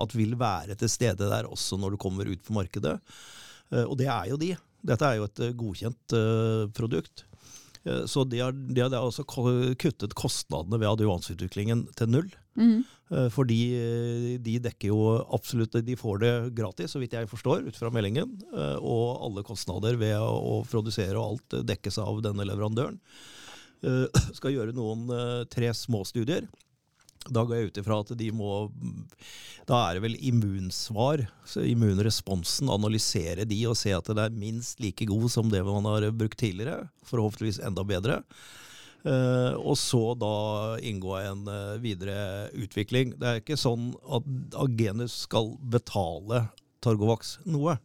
[0.00, 2.98] at vil være til stede der også når du kommer ut på markedet.
[3.72, 4.54] Eh, Og det er jo de.
[4.84, 6.18] Dette er jo et eh, godkjent
[6.74, 7.24] produkt.
[8.08, 12.30] Så de har, de har også kuttet kostnadene ved adjuvansutviklingen til null.
[12.56, 12.78] Mm.
[13.28, 17.90] Fordi de dekker jo absolutt De får det gratis, så vidt jeg forstår, ut fra
[17.92, 18.32] meldingen.
[18.80, 22.96] Og alle kostnader ved å, produsere og alt dekkes av denne leverandøren.
[23.84, 26.48] Eh, Skal gjøre noen eh, tre små studier.
[27.24, 28.66] Da går jeg ut ifra at de må
[29.64, 34.82] Da er det vel immunsvar, så immunresponsen, analysere de og se at det er minst
[34.84, 36.90] like god som det man har brukt tidligere.
[37.08, 38.20] Forhåpentligvis enda bedre.
[39.04, 40.34] Uh, og så da
[40.80, 43.12] inngå en uh, videre utvikling.
[43.20, 44.28] Det er ikke sånn at
[44.60, 46.46] Agenus skal betale
[46.84, 47.76] Targovax noe.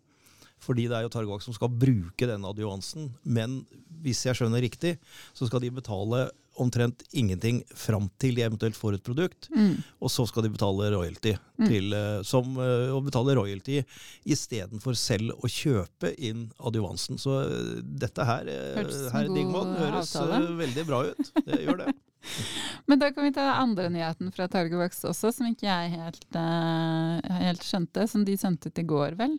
[0.63, 3.09] Fordi det er jo Targovax som skal bruke denne adjuvansen.
[3.23, 3.61] Men
[4.03, 4.97] hvis jeg skjønner riktig,
[5.33, 6.27] så skal de betale
[6.59, 9.47] omtrent ingenting fram til de eventuelt får et produkt.
[9.55, 9.77] Mm.
[10.03, 11.33] Og så skal de betale royalty,
[11.63, 13.79] til, eh, som, og betale royalty
[14.27, 17.19] istedenfor selv å kjøpe inn adjuvansen.
[17.21, 19.07] Så eh, dette her, eh, Hørtes
[19.53, 20.43] god høres avtale.
[20.43, 21.33] eh, veldig bra ut.
[21.47, 21.95] Det gjør det.
[22.89, 27.19] Men da kan vi ta andre nyheten fra Targovax også, som ikke jeg helt, uh,
[27.43, 29.37] helt skjønte, som de sendte ut i går, vel.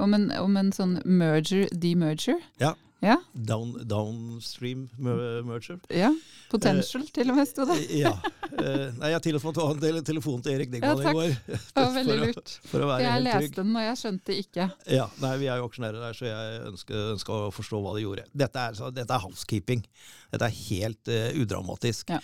[0.00, 2.38] Om en, om en sånn merger, demerger.
[2.62, 2.74] Ja.
[3.00, 5.78] Ja, Down, downstream merger.
[5.88, 6.10] ja.
[6.52, 7.78] Potential, til og med, sto det.
[7.96, 8.10] Ja.
[8.50, 9.22] Uh, Nei, jeg
[9.56, 11.30] ta en del- telefon til Erik Ja, i går.
[11.48, 13.40] Det var veldig for å- For å være Jeg helt trygg.
[13.48, 14.66] leste den, og jeg skjønte ikke.
[14.98, 18.26] Ja, nei, Vi er jo aksjonærer der, så jeg ønsker, å forstå hva de gjorde.
[18.36, 19.86] Dette er, så, dette er housekeeping.
[20.30, 22.10] Dette er helt uh, udramatisk.
[22.12, 22.20] Ja.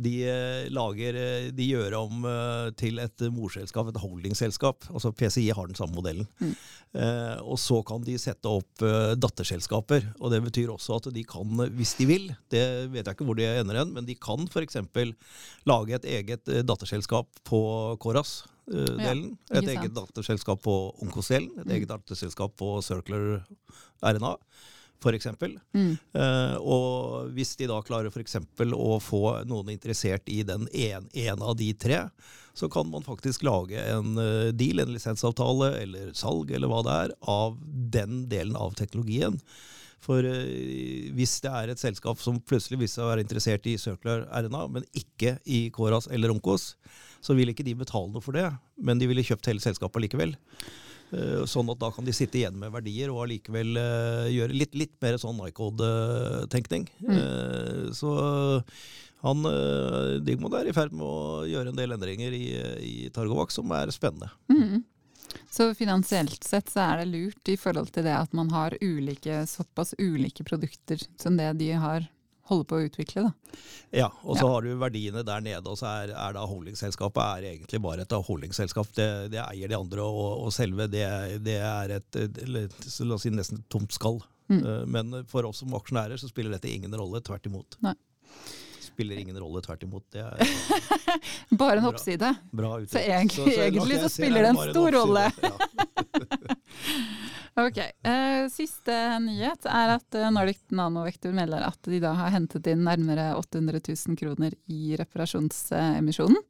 [0.00, 4.86] De, eh, lager, eh, de gjør om uh, til et morselskap, et holdingselskap.
[4.94, 6.28] Altså PCI har den samme modellen.
[6.40, 6.54] Mm.
[6.96, 8.84] Uh, og så kan de sette opp
[9.20, 10.08] datterselskaper.
[10.20, 13.38] Og det betyr også at de kan, hvis de vil, det vet jeg ikke hvor
[13.38, 14.80] de ender hen, men de kan f.eks.
[15.68, 17.60] lage et eget datterselskap på
[18.02, 19.36] Coras-delen.
[19.50, 21.52] Ja, et ikke eget datterselskap på Onkos-delen.
[21.60, 21.76] Et Mm.
[21.76, 23.44] eget datterselskap på Circular
[24.02, 24.36] RNA.
[25.00, 25.26] f.eks.
[25.74, 25.94] Mm.
[26.14, 28.38] Uh, og hvis de da klarer f.eks.
[28.76, 32.04] å få noen interessert i den ene en av de tre,
[32.54, 36.96] så kan man faktisk lage en uh, deal, en lisensavtale eller salg eller hva det
[37.06, 37.60] er, av
[37.96, 39.38] den delen av teknologien.
[40.00, 43.78] For uh, hvis det er et selskap som plutselig viser seg å være interessert i
[43.80, 46.74] Circular RNA, men ikke i Coras eller Onkos,
[47.20, 48.48] så vil ikke de betale noe for det,
[48.80, 50.36] men de ville kjøpt hele selskapet likevel.
[51.10, 54.76] Eh, sånn at da kan de sitte igjen med verdier og allikevel uh, gjøre litt,
[54.78, 56.86] litt, mer sånn Nycode-tenkning.
[57.02, 57.16] Mm.
[57.16, 58.12] Uh, så
[59.24, 59.44] han,
[60.24, 62.46] Digmod er i ferd med å gjøre en del endringer i,
[62.86, 64.30] i Targovac som er spennende.
[64.48, 64.80] Mm.
[65.50, 69.42] Så finansielt sett så er det lurt i forhold til det at man har ulike,
[69.50, 72.06] såpass ulike produkter som det de har
[72.50, 73.22] holder på å utvikle.
[73.26, 73.60] Da.
[74.02, 74.50] Ja, og så ja.
[74.52, 78.14] har du verdiene der nede, og så er, er da holdingselskapet er egentlig bare et
[78.28, 78.92] holdingselskap.
[78.96, 81.06] Det, det eier de andre, og, og selve det,
[81.46, 82.42] det, er et, et,
[83.02, 84.20] la oss si nesten et tomt skall.
[84.50, 84.62] Mm.
[84.66, 87.78] Uh, men for oss som aksjonærer så spiller dette ingen rolle, tvert imot.
[87.86, 87.94] Nei.
[88.80, 90.06] Spiller ingen rolle, tvert imot.
[90.12, 90.38] Det er,
[91.60, 92.34] bare en oppside.
[92.50, 95.26] Bra, bra så egentlig så, så, egentlig så spiller det en stor rolle.
[95.42, 95.54] Ja.
[97.66, 97.80] Ok.
[98.06, 98.94] Uh, siste
[99.24, 103.82] nyhet er at eh, Nordic Nanovektor melder at de da har hentet inn nærmere 800
[103.88, 106.40] 000 kroner i reparasjonsemisjonen.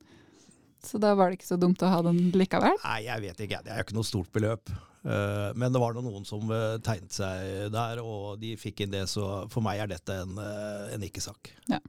[0.85, 2.79] Så da var det ikke så dumt å ha den likevel?
[2.87, 3.61] Nei, jeg vet ikke.
[3.65, 4.73] Det er jo ikke noe stort beløp.
[5.01, 6.45] Uh, men det var noen som
[6.85, 9.07] tegnet seg der, og de fikk inn det.
[9.13, 11.53] Så for meg er dette en, en ikke-sak.
[11.73, 11.83] Ja.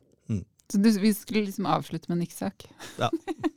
[0.71, 2.63] Så du, vi skulle liksom avslutte med en ikke-sak?
[2.95, 3.09] Ja.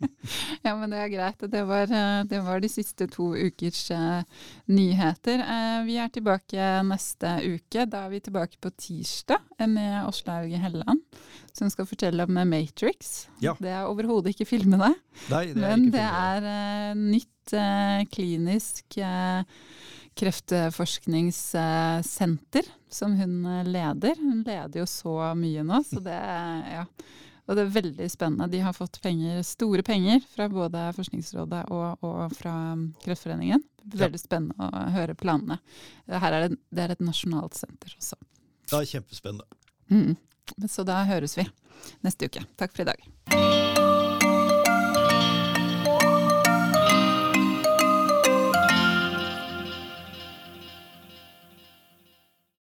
[0.66, 1.44] ja, men det er greit.
[1.52, 4.24] Det var, eh, det var de siste to ukers uh,
[4.66, 5.44] nyheter.
[5.46, 7.86] Uh, vi er tilbake neste uke.
[7.86, 11.04] Da er vi tilbake på tirsdag med Åslaug Helleland,
[11.54, 13.28] som skal fortelle om Matrix.
[13.44, 13.54] Ja.
[13.62, 14.90] Det er overhodet ikke filmene,
[15.30, 15.94] Nei, det men ikke filmene.
[15.94, 17.30] det er uh, nytt
[18.10, 18.96] klinisk
[20.14, 24.14] kreftforskningssenter som hun eh, leder.
[24.20, 26.20] Hun leder jo så mye nå, så det,
[26.74, 26.84] ja.
[27.44, 28.52] Og det er veldig spennende.
[28.52, 33.60] De har fått penger, store penger fra både Forskningsrådet og, og fra um, Kreftforeningen.
[33.84, 35.58] Veldig spennende å høre planene.
[36.08, 38.16] Her er det, det er et nasjonalt senter også.
[38.72, 39.44] Er kjempespennende.
[39.92, 40.16] Mm.
[40.68, 41.44] Så da høres vi
[42.06, 42.40] neste uke.
[42.56, 43.00] Takk for i dag.